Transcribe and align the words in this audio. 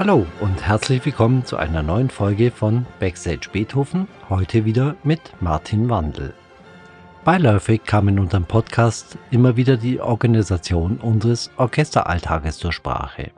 Hallo 0.00 0.24
und 0.40 0.66
herzlich 0.66 1.04
willkommen 1.04 1.44
zu 1.44 1.58
einer 1.58 1.82
neuen 1.82 2.08
Folge 2.08 2.50
von 2.50 2.86
Backstage 3.00 3.50
Beethoven, 3.52 4.08
heute 4.30 4.64
wieder 4.64 4.96
mit 5.04 5.20
Martin 5.40 5.90
Wandel. 5.90 6.32
Beiläufig 7.22 7.84
kam 7.84 8.08
in 8.08 8.18
unserem 8.18 8.46
Podcast 8.46 9.18
immer 9.30 9.58
wieder 9.58 9.76
die 9.76 10.00
Organisation 10.00 10.96
unseres 10.96 11.50
Orchesteralltages 11.58 12.56
zur 12.56 12.72
Sprache. 12.72 13.32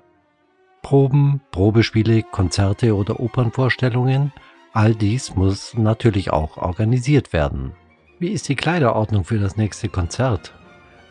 Proben, 0.82 1.40
Probespiele, 1.50 2.22
Konzerte 2.22 2.94
oder 2.94 3.18
Opernvorstellungen, 3.18 4.32
all 4.72 4.94
dies 4.94 5.34
muss 5.34 5.74
natürlich 5.76 6.32
auch 6.32 6.58
organisiert 6.58 7.32
werden. 7.32 7.72
Wie 8.20 8.28
ist 8.28 8.48
die 8.48 8.54
Kleiderordnung 8.54 9.24
für 9.24 9.40
das 9.40 9.56
nächste 9.56 9.88
Konzert? 9.88 10.54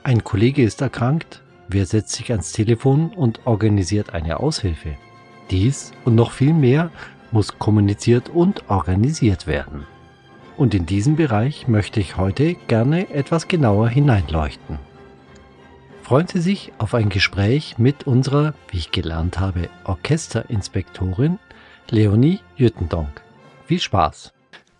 Ein 0.03 0.23
Kollege 0.23 0.63
ist 0.63 0.79
erkrankt, 0.79 1.41
wer 1.67 1.85
setzt 1.85 2.13
sich 2.13 2.31
ans 2.31 2.53
Telefon 2.53 3.09
und 3.09 3.45
organisiert 3.45 4.13
eine 4.13 4.39
Aushilfe? 4.39 4.95
Dies 5.51 5.91
und 6.05 6.15
noch 6.15 6.31
viel 6.31 6.53
mehr 6.53 6.89
muss 7.31 7.59
kommuniziert 7.59 8.29
und 8.29 8.69
organisiert 8.69 9.47
werden. 9.47 9.85
Und 10.57 10.73
in 10.73 10.85
diesem 10.85 11.15
Bereich 11.15 11.67
möchte 11.67 11.99
ich 11.99 12.17
heute 12.17 12.55
gerne 12.67 13.09
etwas 13.09 13.47
genauer 13.47 13.89
hineinleuchten. 13.89 14.79
Freuen 16.03 16.27
Sie 16.27 16.41
sich 16.41 16.73
auf 16.77 16.93
ein 16.93 17.09
Gespräch 17.09 17.77
mit 17.77 18.05
unserer, 18.05 18.53
wie 18.69 18.77
ich 18.77 18.91
gelernt 18.91 19.39
habe, 19.39 19.69
Orchesterinspektorin 19.85 21.39
Leonie 21.89 22.39
Jüttendonk. 22.57 23.21
Viel 23.65 23.79
Spaß! 23.79 24.33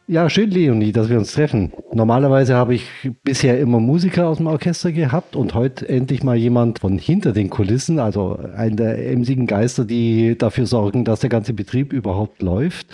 Ja, 0.07 0.29
schön, 0.29 0.49
Leonie, 0.49 0.91
dass 0.91 1.09
wir 1.09 1.17
uns 1.17 1.31
treffen. 1.33 1.71
Normalerweise 1.93 2.55
habe 2.55 2.75
ich 2.75 2.85
bisher 3.23 3.59
immer 3.59 3.79
Musiker 3.79 4.27
aus 4.27 4.37
dem 4.37 4.47
Orchester 4.47 4.91
gehabt 4.91 5.35
und 5.35 5.53
heute 5.53 5.87
endlich 5.87 6.23
mal 6.23 6.35
jemand 6.35 6.79
von 6.79 6.97
hinter 6.97 7.31
den 7.31 7.49
Kulissen, 7.49 7.99
also 7.99 8.37
einen 8.55 8.75
der 8.75 9.09
emsigen 9.09 9.47
Geister, 9.47 9.85
die 9.85 10.37
dafür 10.37 10.65
sorgen, 10.65 11.05
dass 11.05 11.21
der 11.21 11.29
ganze 11.29 11.53
Betrieb 11.53 11.93
überhaupt 11.93 12.41
läuft. 12.41 12.87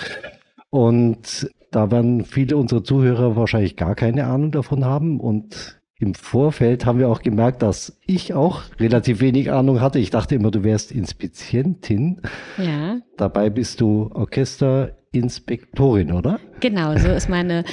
Und 0.70 1.50
da 1.72 1.90
werden 1.92 2.26
viele 2.26 2.58
unserer 2.58 2.84
Zuhörer 2.84 3.36
wahrscheinlich 3.36 3.76
gar 3.76 3.96
keine 3.96 4.26
Ahnung 4.26 4.52
davon 4.52 4.86
haben. 4.86 5.20
Und 5.20 5.80
im 6.00 6.14
Vorfeld 6.14 6.86
haben 6.86 7.00
wir 7.00 7.10
auch 7.10 7.22
gemerkt, 7.22 7.64
dass 7.64 7.98
ich 8.06 8.34
auch 8.34 8.62
relativ 8.80 9.22
wenig 9.22 9.52
Ahnung 9.52 9.82
hatte. 9.82 9.98
Ich 9.98 10.12
dachte 10.12 10.36
immer, 10.36 10.52
du 10.52 10.64
wärst 10.64 10.92
Inspizientin. 10.92 12.22
Ja. 12.58 13.00
Dabei 13.18 13.50
bist 13.50 13.82
du 13.82 14.12
Orchester 14.14 14.97
Inspektorin, 15.12 16.12
oder? 16.12 16.40
Genau, 16.60 16.98
so 16.98 17.10
ist 17.10 17.30
meine 17.30 17.64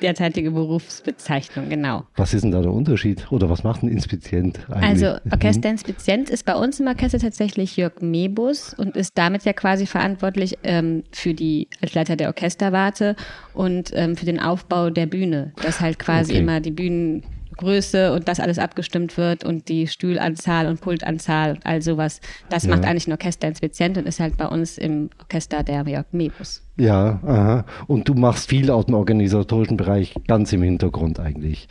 derzeitige 0.00 0.50
Berufsbezeichnung, 0.50 1.68
genau. 1.68 2.04
Was 2.16 2.32
ist 2.32 2.42
denn 2.42 2.52
da 2.52 2.62
der 2.62 2.72
Unterschied? 2.72 3.30
Oder 3.30 3.50
was 3.50 3.64
macht 3.64 3.82
ein 3.82 3.88
Inspizient 3.88 4.60
eigentlich? 4.70 5.06
Also 5.06 5.20
Orchesterinspizient 5.30 6.30
ist 6.30 6.44
bei 6.44 6.54
uns 6.54 6.80
im 6.80 6.86
Orchester 6.86 7.18
tatsächlich 7.18 7.76
Jörg 7.76 8.00
Mebus 8.00 8.74
und 8.74 8.96
ist 8.96 9.18
damit 9.18 9.44
ja 9.44 9.52
quasi 9.52 9.86
verantwortlich 9.86 10.58
ähm, 10.62 11.04
für 11.12 11.34
die, 11.34 11.68
als 11.82 11.94
Leiter 11.94 12.16
der 12.16 12.28
Orchesterwarte 12.28 13.16
und 13.52 13.90
ähm, 13.94 14.16
für 14.16 14.26
den 14.26 14.40
Aufbau 14.40 14.90
der 14.90 15.06
Bühne, 15.06 15.52
dass 15.62 15.80
halt 15.80 15.98
quasi 15.98 16.32
okay. 16.32 16.40
immer 16.40 16.60
die 16.60 16.70
Bühnen 16.70 17.22
Größe 17.60 18.12
und 18.12 18.26
das 18.26 18.40
alles 18.40 18.58
abgestimmt 18.58 19.16
wird 19.16 19.44
und 19.44 19.68
die 19.68 19.86
Stühlanzahl 19.86 20.66
und 20.66 20.80
Pultanzahl 20.80 21.52
und 21.52 21.66
all 21.66 21.82
sowas. 21.82 22.20
Das 22.48 22.64
ja. 22.64 22.70
macht 22.70 22.84
eigentlich 22.84 23.06
ein 23.06 23.12
Orchesterinspizient 23.12 23.98
und 23.98 24.06
ist 24.06 24.18
halt 24.18 24.36
bei 24.36 24.46
uns 24.46 24.78
im 24.78 25.10
Orchester 25.20 25.62
der 25.62 25.84
Jörg 25.86 26.06
Mebus. 26.12 26.62
Ja, 26.76 27.20
aha. 27.22 27.66
Und 27.86 28.08
du 28.08 28.14
machst 28.14 28.48
viel 28.48 28.70
aus 28.70 28.86
dem 28.86 28.94
organisatorischen 28.94 29.76
Bereich 29.76 30.14
ganz 30.26 30.52
im 30.52 30.62
Hintergrund 30.62 31.20
eigentlich. 31.20 31.68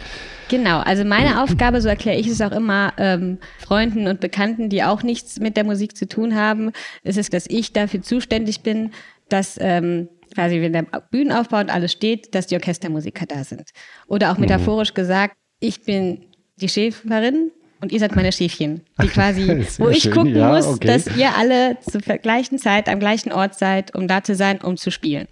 Genau, 0.49 0.79
also 0.79 1.03
meine 1.03 1.41
Aufgabe, 1.41 1.81
so 1.81 1.89
erkläre 1.89 2.19
ich 2.19 2.27
es 2.27 2.41
auch 2.41 2.51
immer 2.51 2.93
ähm, 2.97 3.39
Freunden 3.57 4.07
und 4.07 4.19
Bekannten, 4.19 4.69
die 4.69 4.83
auch 4.83 5.01
nichts 5.01 5.39
mit 5.39 5.57
der 5.57 5.63
Musik 5.63 5.97
zu 5.97 6.07
tun 6.07 6.35
haben, 6.35 6.71
ist 7.03 7.17
es, 7.17 7.29
dass 7.31 7.47
ich 7.47 7.73
dafür 7.73 8.03
zuständig 8.03 8.61
bin, 8.61 8.91
dass 9.29 9.57
ähm, 9.59 10.09
quasi 10.33 10.61
wenn 10.61 10.73
der 10.73 10.83
Bühnenaufbau 10.83 11.59
und 11.59 11.69
alles 11.69 11.91
steht, 11.91 12.35
dass 12.35 12.47
die 12.47 12.55
Orchestermusiker 12.55 13.25
da 13.25 13.43
sind. 13.43 13.69
Oder 14.07 14.31
auch 14.31 14.37
metaphorisch 14.37 14.91
mhm. 14.91 14.95
gesagt, 14.95 15.35
ich 15.59 15.83
bin 15.83 16.25
die 16.57 16.69
Schäferin 16.69 17.51
und 17.81 17.91
ihr 17.91 17.99
seid 17.99 18.15
meine 18.15 18.31
Schäfchen, 18.31 18.81
die 19.01 19.07
quasi, 19.07 19.65
wo 19.77 19.89
ich 19.89 20.03
schön. 20.03 20.13
gucken 20.13 20.35
ja, 20.35 20.53
muss, 20.53 20.67
okay. 20.67 20.87
dass 20.87 21.15
ihr 21.15 21.35
alle 21.37 21.77
zur 21.81 22.01
gleichen 22.01 22.57
Zeit 22.57 22.89
am 22.89 22.99
gleichen 22.99 23.31
Ort 23.31 23.55
seid, 23.55 23.95
um 23.95 24.07
da 24.07 24.23
zu 24.23 24.35
sein, 24.35 24.59
um 24.61 24.77
zu 24.77 24.91
spielen. 24.91 25.27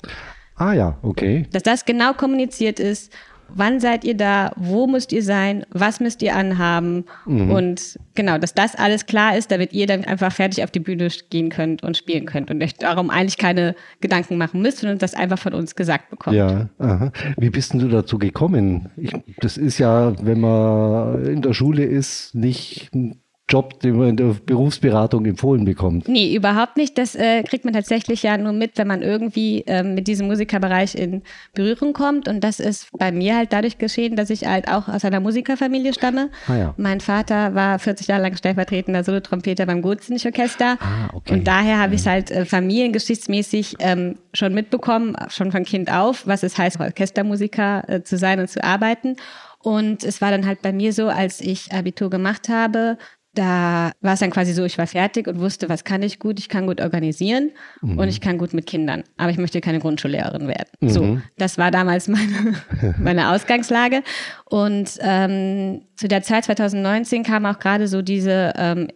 Ah 0.55 0.73
ja, 0.73 0.97
okay. 1.01 1.45
Dass 1.51 1.63
das 1.63 1.85
genau 1.85 2.13
kommuniziert 2.13 2.79
ist 2.79 3.11
wann 3.49 3.79
seid 3.79 4.03
ihr 4.03 4.15
da, 4.15 4.51
wo 4.55 4.87
müsst 4.87 5.11
ihr 5.11 5.23
sein, 5.23 5.65
was 5.71 5.99
müsst 5.99 6.21
ihr 6.21 6.35
anhaben 6.35 7.05
mhm. 7.25 7.51
und 7.51 7.99
genau, 8.15 8.37
dass 8.37 8.53
das 8.53 8.75
alles 8.75 9.05
klar 9.05 9.37
ist, 9.37 9.51
damit 9.51 9.73
ihr 9.73 9.87
dann 9.87 10.03
einfach 10.03 10.31
fertig 10.31 10.63
auf 10.63 10.71
die 10.71 10.79
Bühne 10.79 11.07
gehen 11.29 11.49
könnt 11.49 11.83
und 11.83 11.97
spielen 11.97 12.25
könnt 12.25 12.51
und 12.51 12.61
euch 12.63 12.75
darum 12.75 13.09
eigentlich 13.09 13.37
keine 13.37 13.75
Gedanken 14.01 14.37
machen 14.37 14.61
müsst 14.61 14.83
und 14.83 15.01
das 15.01 15.13
einfach 15.13 15.39
von 15.39 15.53
uns 15.53 15.75
gesagt 15.75 16.09
bekommt. 16.09 16.35
Ja, 16.35 16.69
aha. 16.79 17.11
wie 17.37 17.49
bist 17.49 17.73
denn 17.73 17.79
du 17.79 17.87
dazu 17.87 18.17
gekommen? 18.17 18.89
Ich, 18.97 19.11
das 19.39 19.57
ist 19.57 19.77
ja, 19.77 20.13
wenn 20.23 20.39
man 20.39 21.25
in 21.25 21.41
der 21.41 21.53
Schule 21.53 21.83
ist, 21.83 22.35
nicht 22.35 22.89
Job, 23.49 23.79
den 23.79 23.95
man 23.95 24.09
in 24.09 24.17
der 24.17 24.35
Berufsberatung 24.45 25.25
empfohlen 25.25 25.63
bekommt. 25.63 26.09
Nee, 26.09 26.35
überhaupt 26.35 26.75
nicht. 26.75 26.97
Das 26.97 27.15
äh, 27.15 27.43
kriegt 27.43 27.63
man 27.63 27.73
tatsächlich 27.73 28.23
ja 28.23 28.37
nur 28.37 28.51
mit, 28.51 28.77
wenn 28.77 28.87
man 28.87 29.01
irgendwie 29.01 29.63
ähm, 29.67 29.95
mit 29.95 30.07
diesem 30.07 30.27
Musikerbereich 30.27 30.95
in 30.95 31.21
Berührung 31.53 31.93
kommt. 31.93 32.27
Und 32.27 32.43
das 32.43 32.59
ist 32.59 32.89
bei 32.97 33.13
mir 33.13 33.37
halt 33.37 33.53
dadurch 33.53 33.77
geschehen, 33.77 34.17
dass 34.17 34.29
ich 34.29 34.45
halt 34.45 34.67
auch 34.67 34.89
aus 34.89 35.05
einer 35.05 35.21
Musikerfamilie 35.21 35.93
stamme. 35.93 36.29
Ah, 36.47 36.55
ja. 36.57 36.73
Mein 36.75 36.99
Vater 36.99 37.55
war 37.55 37.79
40 37.79 38.07
Jahre 38.07 38.23
lang 38.23 38.35
stellvertretender 38.35 39.05
Solotrompeter 39.05 39.65
beim 39.65 39.81
Gurzenich-Orchester. 39.81 40.77
Ah, 40.81 41.09
okay. 41.13 41.33
Und 41.33 41.47
daher 41.47 41.79
habe 41.79 41.95
ich 41.95 42.01
es 42.01 42.07
halt 42.07 42.31
äh, 42.31 42.43
familiengeschichtsmäßig 42.43 43.77
ähm, 43.79 44.17
schon 44.33 44.53
mitbekommen, 44.53 45.15
schon 45.29 45.53
von 45.53 45.63
Kind 45.63 45.89
auf, 45.89 46.27
was 46.27 46.43
es 46.43 46.57
heißt, 46.57 46.81
Orchestermusiker 46.81 47.87
äh, 47.87 48.03
zu 48.03 48.17
sein 48.17 48.41
und 48.41 48.49
zu 48.49 48.61
arbeiten. 48.61 49.15
Und 49.59 50.03
es 50.03 50.21
war 50.21 50.31
dann 50.31 50.45
halt 50.45 50.61
bei 50.61 50.71
mir 50.71 50.93
so, 50.93 51.07
als 51.07 51.41
ich 51.41 51.71
Abitur 51.73 52.09
gemacht 52.09 52.47
habe, 52.47 52.97
da 53.37 53.91
war 54.01 54.13
es 54.13 54.19
dann 54.19 54.31
quasi 54.31 54.53
so, 54.53 54.65
ich 54.65 54.77
war 54.77 54.87
fertig 54.87 55.27
und 55.27 55.39
wusste, 55.39 55.69
was 55.69 55.83
kann 55.83 56.01
ich 56.01 56.19
gut? 56.19 56.39
Ich 56.39 56.49
kann 56.49 56.65
gut 56.65 56.81
organisieren 56.81 57.51
mhm. 57.81 57.99
und 57.99 58.07
ich 58.07 58.21
kann 58.21 58.37
gut 58.37 58.53
mit 58.53 58.65
Kindern. 58.65 59.03
Aber 59.17 59.29
ich 59.29 59.37
möchte 59.37 59.61
keine 59.61 59.79
Grundschullehrerin 59.79 60.47
werden. 60.47 60.69
Mhm. 60.79 60.89
So, 60.89 61.21
das 61.37 61.57
war 61.57 61.69
damals 61.69 62.07
meine, 62.07 62.55
meine 62.99 63.31
Ausgangslage. 63.31 64.01
Und 64.45 64.97
ähm, 65.01 65.81
zu 65.95 66.07
der 66.07 66.23
Zeit 66.23 66.45
2019 66.45 67.23
kam 67.23 67.45
auch 67.45 67.59
gerade 67.59 67.87
so 67.87 68.01
diese 68.01 68.53
ähm, 68.57 68.87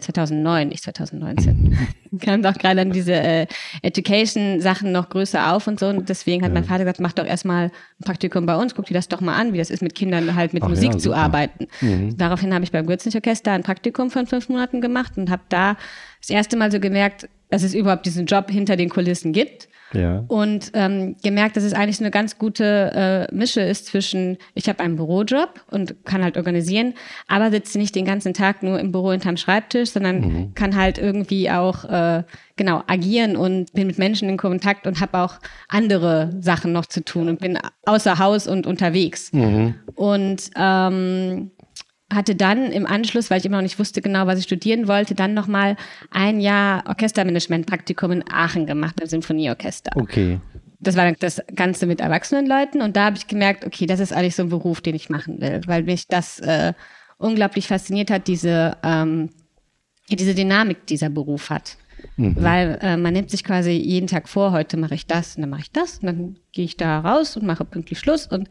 2009, 0.00 0.62
äh, 0.62 0.64
nicht 0.70 0.82
2019, 0.82 1.78
kam 2.20 2.42
doch 2.42 2.54
gerade 2.54 2.76
dann 2.76 2.90
diese 2.90 3.14
äh, 3.14 3.46
Education-Sachen 3.82 4.92
noch 4.92 5.08
größer 5.08 5.52
auf 5.52 5.66
und 5.66 5.80
so. 5.80 5.86
Und 5.86 6.08
deswegen 6.08 6.42
hat 6.42 6.50
ja. 6.50 6.54
mein 6.54 6.64
Vater 6.64 6.80
gesagt, 6.80 7.00
mach 7.00 7.12
doch 7.12 7.26
erstmal 7.26 7.64
ein 7.66 8.04
Praktikum 8.04 8.46
bei 8.46 8.56
uns, 8.56 8.74
guck 8.74 8.86
dir 8.86 8.94
das 8.94 9.08
doch 9.08 9.20
mal 9.20 9.36
an, 9.36 9.52
wie 9.52 9.58
das 9.58 9.70
ist, 9.70 9.82
mit 9.82 9.94
Kindern 9.94 10.34
halt 10.34 10.52
mit 10.54 10.62
Ach 10.62 10.68
Musik 10.68 10.92
ja, 10.92 10.98
zu 10.98 11.14
arbeiten. 11.14 11.66
Mhm. 11.80 12.16
Daraufhin 12.16 12.54
habe 12.54 12.64
ich 12.64 12.72
beim 12.72 12.86
Gürzenich-Orchester 12.86 13.52
ein 13.52 13.62
Praktikum 13.62 14.10
von 14.10 14.26
fünf 14.26 14.48
Monaten 14.48 14.80
gemacht 14.80 15.16
und 15.16 15.30
habe 15.30 15.42
da 15.48 15.76
das 16.20 16.30
erste 16.30 16.56
Mal 16.56 16.70
so 16.72 16.80
gemerkt, 16.80 17.28
dass 17.50 17.62
es 17.62 17.74
überhaupt 17.74 18.06
diesen 18.06 18.26
Job 18.26 18.50
hinter 18.50 18.76
den 18.76 18.88
Kulissen 18.88 19.32
gibt 19.32 19.68
ja. 19.92 20.24
Und 20.28 20.70
ähm, 20.74 21.16
gemerkt, 21.22 21.56
dass 21.56 21.64
es 21.64 21.72
eigentlich 21.72 21.96
so 21.96 22.04
eine 22.04 22.10
ganz 22.10 22.38
gute 22.38 23.28
äh, 23.30 23.34
Mische 23.34 23.60
ist 23.60 23.86
zwischen, 23.86 24.36
ich 24.54 24.68
habe 24.68 24.80
einen 24.80 24.96
Bürojob 24.96 25.64
und 25.70 26.04
kann 26.04 26.22
halt 26.22 26.36
organisieren, 26.36 26.94
aber 27.26 27.50
sitze 27.50 27.78
nicht 27.78 27.94
den 27.94 28.04
ganzen 28.04 28.34
Tag 28.34 28.62
nur 28.62 28.78
im 28.78 28.92
Büro 28.92 29.12
hinterm 29.12 29.36
Schreibtisch, 29.36 29.90
sondern 29.90 30.20
mhm. 30.20 30.54
kann 30.54 30.76
halt 30.76 30.98
irgendwie 30.98 31.50
auch 31.50 31.84
äh, 31.84 32.22
genau 32.56 32.82
agieren 32.86 33.36
und 33.36 33.72
bin 33.72 33.86
mit 33.86 33.98
Menschen 33.98 34.28
in 34.28 34.36
Kontakt 34.36 34.86
und 34.86 35.00
habe 35.00 35.18
auch 35.18 35.34
andere 35.68 36.32
Sachen 36.40 36.72
noch 36.72 36.86
zu 36.86 37.04
tun 37.04 37.28
und 37.28 37.40
bin 37.40 37.58
außer 37.86 38.18
Haus 38.18 38.46
und 38.46 38.66
unterwegs. 38.66 39.32
Mhm. 39.32 39.74
Und 39.94 40.50
ähm, 40.56 41.50
hatte 42.12 42.34
dann 42.34 42.72
im 42.72 42.86
Anschluss, 42.86 43.30
weil 43.30 43.38
ich 43.38 43.44
immer 43.44 43.56
noch 43.56 43.62
nicht 43.62 43.78
wusste 43.78 44.00
genau, 44.00 44.26
was 44.26 44.38
ich 44.38 44.44
studieren 44.44 44.88
wollte, 44.88 45.14
dann 45.14 45.34
nochmal 45.34 45.76
ein 46.10 46.40
Jahr 46.40 46.84
Orchestermanagement-Praktikum 46.86 48.10
in 48.12 48.24
Aachen 48.30 48.66
gemacht 48.66 48.96
beim 48.96 49.08
Symphonieorchester. 49.08 49.90
Okay. 49.94 50.40
Das 50.80 50.96
war 50.96 51.04
dann 51.04 51.16
das 51.18 51.42
Ganze 51.54 51.86
mit 51.86 52.00
erwachsenen 52.00 52.46
Leuten 52.46 52.82
und 52.82 52.96
da 52.96 53.06
habe 53.06 53.16
ich 53.16 53.26
gemerkt, 53.26 53.66
okay, 53.66 53.86
das 53.86 54.00
ist 54.00 54.12
eigentlich 54.12 54.36
so 54.36 54.44
ein 54.44 54.48
Beruf, 54.48 54.80
den 54.80 54.94
ich 54.94 55.10
machen 55.10 55.40
will, 55.40 55.60
weil 55.66 55.82
mich 55.82 56.06
das 56.06 56.38
äh, 56.38 56.72
unglaublich 57.18 57.66
fasziniert 57.66 58.10
hat, 58.10 58.28
diese, 58.28 58.76
ähm, 58.82 59.30
diese 60.08 60.34
Dynamik, 60.34 60.86
die 60.86 60.94
dieser 60.94 61.10
Beruf 61.10 61.50
hat. 61.50 61.76
Mhm. 62.16 62.36
Weil 62.38 62.78
äh, 62.80 62.96
man 62.96 63.12
nimmt 63.12 63.30
sich 63.30 63.44
quasi 63.44 63.72
jeden 63.72 64.06
Tag 64.06 64.28
vor, 64.28 64.52
heute 64.52 64.76
mache 64.76 64.94
ich 64.94 65.06
das 65.06 65.36
und 65.36 65.42
dann 65.42 65.50
mache 65.50 65.62
ich 65.62 65.72
das 65.72 65.98
und 65.98 66.06
dann 66.06 66.36
gehe 66.52 66.64
ich 66.64 66.76
da 66.76 67.00
raus 67.00 67.36
und 67.36 67.44
mache 67.44 67.64
pünktlich 67.64 67.98
Schluss 67.98 68.26
und 68.26 68.48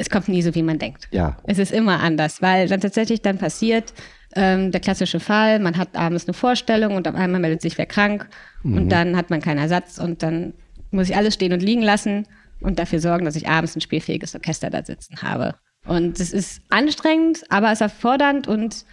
es 0.00 0.10
kommt 0.10 0.28
nie 0.28 0.42
so, 0.42 0.54
wie 0.54 0.62
man 0.62 0.78
denkt. 0.78 1.08
Ja. 1.10 1.36
Es 1.44 1.58
ist 1.58 1.72
immer 1.72 2.00
anders, 2.00 2.40
weil 2.42 2.68
dann 2.68 2.80
tatsächlich 2.80 3.22
dann 3.22 3.38
passiert, 3.38 3.92
ähm, 4.34 4.70
der 4.70 4.80
klassische 4.80 5.20
Fall, 5.20 5.58
man 5.58 5.76
hat 5.76 5.96
abends 5.96 6.26
eine 6.26 6.34
Vorstellung 6.34 6.96
und 6.96 7.06
auf 7.06 7.14
einmal 7.14 7.40
meldet 7.40 7.62
sich 7.62 7.76
wer 7.78 7.86
krank 7.86 8.28
mhm. 8.62 8.76
und 8.76 8.88
dann 8.88 9.16
hat 9.16 9.30
man 9.30 9.40
keinen 9.40 9.58
Ersatz 9.58 9.98
und 9.98 10.22
dann 10.22 10.54
muss 10.90 11.08
ich 11.08 11.16
alles 11.16 11.34
stehen 11.34 11.52
und 11.52 11.62
liegen 11.62 11.82
lassen 11.82 12.26
und 12.60 12.78
dafür 12.78 13.00
sorgen, 13.00 13.24
dass 13.24 13.36
ich 13.36 13.48
abends 13.48 13.76
ein 13.76 13.80
spielfähiges 13.80 14.34
Orchester 14.34 14.70
da 14.70 14.84
sitzen 14.84 15.22
habe. 15.22 15.54
Und 15.86 16.20
es 16.20 16.32
ist 16.32 16.62
anstrengend, 16.68 17.44
aber 17.48 17.68
es 17.68 17.74
ist 17.74 17.82
erfordernd 17.82 18.48
und 18.48 18.84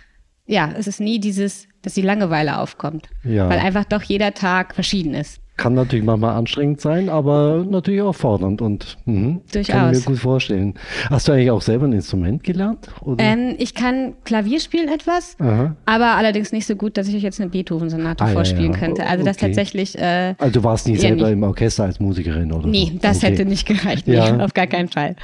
ja, 0.46 0.72
es 0.78 0.88
ist 0.88 1.00
nie 1.00 1.20
dieses, 1.20 1.68
dass 1.82 1.94
die 1.94 2.02
Langeweile 2.02 2.60
aufkommt. 2.60 3.10
Ja. 3.24 3.50
Weil 3.50 3.60
einfach 3.60 3.86
doch 3.86 4.02
jeder 4.02 4.34
Tag 4.34 4.74
verschieden 4.74 5.14
ist. 5.14 5.42
Kann 5.58 5.74
natürlich 5.74 6.06
manchmal 6.06 6.36
anstrengend 6.36 6.82
sein, 6.82 7.10
aber 7.10 7.66
natürlich 7.68 8.02
auch 8.02 8.14
fordernd 8.14 8.62
und 8.62 8.98
mh, 9.06 9.40
Durchaus. 9.52 9.76
kann 9.76 9.92
ich 9.92 10.00
mir 10.00 10.06
gut 10.06 10.20
vorstellen. 10.20 10.76
Hast 11.10 11.28
du 11.28 11.32
eigentlich 11.32 11.50
auch 11.50 11.64
selber 11.64 11.86
ein 11.88 11.94
Instrument 11.94 12.44
gelernt? 12.44 12.88
Ähm, 13.18 13.56
ich 13.58 13.74
kann 13.74 14.14
Klavier 14.24 14.60
spielen 14.60 14.88
etwas, 14.88 15.36
Aha. 15.40 15.76
aber 15.86 16.16
allerdings 16.16 16.52
nicht 16.52 16.68
so 16.68 16.76
gut, 16.76 16.96
dass 16.96 17.08
ich 17.08 17.16
euch 17.16 17.24
jetzt 17.24 17.42
eine 17.42 17.50
Beethoven-Sonate 17.50 18.24
ah, 18.24 18.28
vorspielen 18.28 18.72
ja, 18.72 18.80
ja. 18.80 18.86
könnte. 18.86 19.04
Also 19.04 19.22
okay. 19.22 19.26
das 19.26 19.38
tatsächlich. 19.38 19.98
Äh, 19.98 20.36
also 20.38 20.60
du 20.60 20.64
warst 20.64 20.88
nie 20.88 20.96
selber 20.96 21.24
nicht. 21.24 21.34
im 21.34 21.44
Orchester 21.44 21.86
als 21.86 22.00
Musikerin 22.00 22.52
oder? 22.52 22.68
Nee, 22.68 22.92
so. 22.94 23.00
das 23.02 23.18
okay. 23.18 23.28
hätte 23.28 23.46
nicht 23.46 23.68
gereicht. 23.68 24.08
Nee, 24.08 24.16
ja. 24.16 24.38
auf 24.38 24.54
gar 24.54 24.68
keinen 24.68 24.90
Fall. 24.90 25.16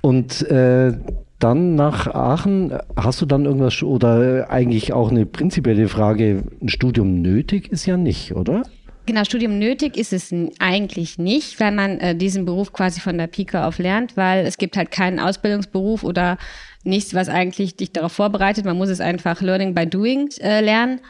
Und 0.00 0.42
äh, 0.48 0.92
dann 1.38 1.74
nach 1.74 2.06
Aachen, 2.06 2.72
hast 2.96 3.20
du 3.20 3.26
dann 3.26 3.44
irgendwas 3.44 3.82
oder 3.82 4.50
eigentlich 4.50 4.92
auch 4.92 5.10
eine 5.10 5.26
prinzipielle 5.26 5.88
Frage, 5.88 6.44
ein 6.62 6.68
Studium 6.68 7.20
nötig 7.20 7.70
ist 7.70 7.86
ja 7.86 7.96
nicht, 7.96 8.34
oder? 8.34 8.62
Genau, 9.06 9.24
Studium 9.24 9.58
nötig 9.58 9.96
ist 9.98 10.12
es 10.12 10.32
eigentlich 10.58 11.18
nicht, 11.18 11.60
weil 11.60 11.72
man 11.72 12.00
äh, 12.00 12.14
diesen 12.14 12.46
Beruf 12.46 12.72
quasi 12.72 13.00
von 13.00 13.18
der 13.18 13.26
Pike 13.26 13.64
auf 13.64 13.78
lernt, 13.78 14.16
weil 14.16 14.46
es 14.46 14.56
gibt 14.56 14.76
halt 14.76 14.90
keinen 14.90 15.20
Ausbildungsberuf 15.20 16.04
oder 16.04 16.38
nichts, 16.84 17.14
was 17.14 17.28
eigentlich 17.28 17.76
dich 17.76 17.92
darauf 17.92 18.12
vorbereitet. 18.12 18.64
Man 18.64 18.78
muss 18.78 18.88
es 18.88 19.00
einfach 19.00 19.42
Learning 19.42 19.74
by 19.74 19.86
Doing 19.86 20.30
äh, 20.40 20.60
lernen. 20.60 21.00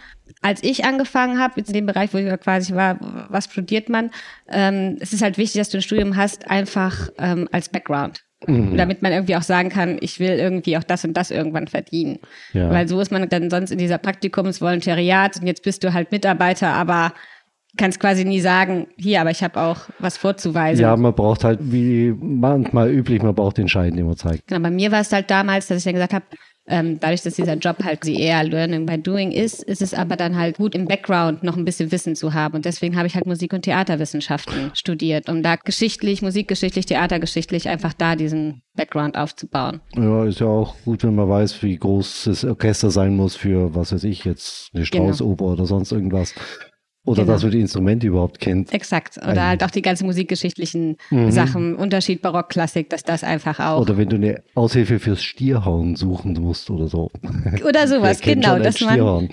Als 0.41 0.63
ich 0.65 0.85
angefangen 0.85 1.39
habe, 1.39 1.61
in 1.61 1.73
dem 1.73 1.87
Bereich, 1.87 2.13
wo 2.13 2.19
ich 2.19 2.41
quasi 2.41 2.75
war, 2.75 2.99
was 3.29 3.45
studiert 3.45 3.89
man, 3.89 4.11
ähm, 4.49 4.97
es 5.01 5.13
ist 5.13 5.23
halt 5.23 5.39
wichtig, 5.39 5.61
dass 5.61 5.69
du 5.69 5.79
ein 5.79 5.83
Studium 5.83 6.17
hast, 6.17 6.51
einfach 6.51 7.11
ähm, 7.19 7.49
als 7.53 7.69
Background. 7.69 8.25
Mhm. 8.47 8.77
Damit 8.77 9.03
man 9.03 9.13
irgendwie 9.13 9.37
auch 9.37 9.43
sagen 9.43 9.69
kann, 9.69 9.99
ich 10.01 10.21
will 10.21 10.31
irgendwie 10.31 10.77
auch 10.77 10.83
das 10.83 11.05
und 11.05 11.15
das 11.15 11.31
irgendwann 11.31 11.69
verdienen. 11.69 12.19
Ja. 12.53 12.71
Weil 12.71 12.89
so 12.89 13.01
ist 13.01 13.11
man 13.11 13.29
dann 13.29 13.51
sonst 13.51 13.71
in 13.71 13.79
dieser 13.79 13.99
Praktikumsvolontariat 13.99 15.41
und 15.41 15.47
jetzt 15.47 15.63
bist 15.63 15.85
du 15.85 15.93
halt 15.93 16.13
Mitarbeiter, 16.13 16.69
aber 16.69 17.13
kannst 17.77 18.01
quasi 18.01 18.25
nie 18.25 18.41
sagen, 18.41 18.87
hier, 18.97 19.21
aber 19.21 19.31
ich 19.31 19.43
habe 19.43 19.61
auch 19.61 19.79
was 19.99 20.17
vorzuweisen. 20.17 20.83
Ja, 20.83 20.97
man 20.97 21.15
braucht 21.15 21.45
halt, 21.45 21.59
wie 21.63 22.15
manchmal 22.19 22.91
üblich, 22.91 23.23
man 23.23 23.35
braucht 23.35 23.59
den 23.59 23.69
Schein, 23.69 23.97
den 23.97 24.07
man 24.07 24.17
zeigt. 24.17 24.47
Genau, 24.47 24.61
bei 24.61 24.71
mir 24.71 24.93
war 24.93 25.01
es 25.01 25.13
halt 25.13 25.31
damals, 25.31 25.67
dass 25.67 25.79
ich 25.79 25.85
dann 25.85 25.95
gesagt 25.95 26.15
habe, 26.15 26.25
ähm, 26.67 26.99
dadurch, 26.99 27.23
dass 27.23 27.35
dieser 27.35 27.57
Job 27.57 27.85
halt 27.85 28.07
eher 28.07 28.43
Learning 28.43 28.87
by 28.87 28.97
Doing 28.97 29.33
ist, 29.33 29.63
ist 29.63 29.83
es 29.83 29.93
aber 29.93 30.17
dann 30.17 30.37
halt 30.37 30.57
gut 30.57 30.75
im 30.75 30.87
Background 30.87 31.43
noch 31.43 31.59
ein 31.59 31.65
bisschen 31.65 31.93
Wissen 31.93 32.17
zu 32.17 32.33
haben. 32.33 32.55
Und 32.55 32.65
deswegen 32.65 32.97
habe 32.97 33.07
ich 33.07 33.15
halt 33.15 33.27
Musik- 33.27 33.53
und 33.53 33.63
Theaterwissenschaften 33.63 34.71
studiert, 34.75 35.29
um 35.29 35.43
da 35.43 35.57
geschichtlich, 35.57 36.23
musikgeschichtlich, 36.23 36.87
theatergeschichtlich 36.87 37.69
einfach 37.69 37.93
da 37.93 38.17
diesen 38.17 38.63
Background 38.75 39.19
aufzubauen. 39.19 39.81
Ja, 39.95 40.25
ist 40.25 40.41
ja 40.41 40.47
auch 40.47 40.75
gut, 40.85 41.05
wenn 41.05 41.15
man 41.15 41.29
weiß, 41.29 41.63
wie 41.63 41.77
groß 41.77 42.25
das 42.25 42.45
Orchester 42.45 42.91
sein 42.91 43.15
muss 43.15 43.37
für, 43.37 43.75
was 43.75 43.93
weiß 43.93 44.05
ich, 44.05 44.25
jetzt 44.25 44.71
eine 44.73 44.85
genau. 44.85 45.13
Straußoper 45.13 45.45
genau. 45.45 45.53
oder 45.53 45.67
sonst 45.67 45.93
irgendwas. 45.93 46.35
Oder 47.07 47.23
genau. 47.23 47.35
dass 47.35 47.43
man 47.43 47.53
die 47.53 47.61
Instrumente 47.61 48.07
überhaupt 48.07 48.41
kennt. 48.41 48.73
Exakt. 48.73 49.19
Oder 49.19 49.29
Eigentlich. 49.29 49.43
halt 49.43 49.65
auch 49.65 49.71
die 49.71 49.83
ganzen 49.83 50.07
musikgeschichtlichen 50.07 50.97
mhm. 51.11 51.31
Sachen, 51.31 51.77
Unterschied 51.77 52.23
Barock, 52.23 52.49
Klassik, 52.49 52.89
dass 52.89 53.03
das 53.03 53.23
einfach 53.23 53.61
auch. 53.61 53.83
Oder 53.83 53.99
wenn 53.99 54.09
du 54.09 54.17
eine 54.17 54.43
Aushilfe 54.55 54.99
fürs 54.99 55.23
Stierhauen 55.23 55.97
suchen 55.97 56.33
musst 56.33 56.71
oder 56.71 56.89
so. 56.89 57.11
Oder 57.69 57.87
sowas, 57.89 58.21
genau. 58.21 58.59
Dass 58.59 58.81
man, 58.81 59.29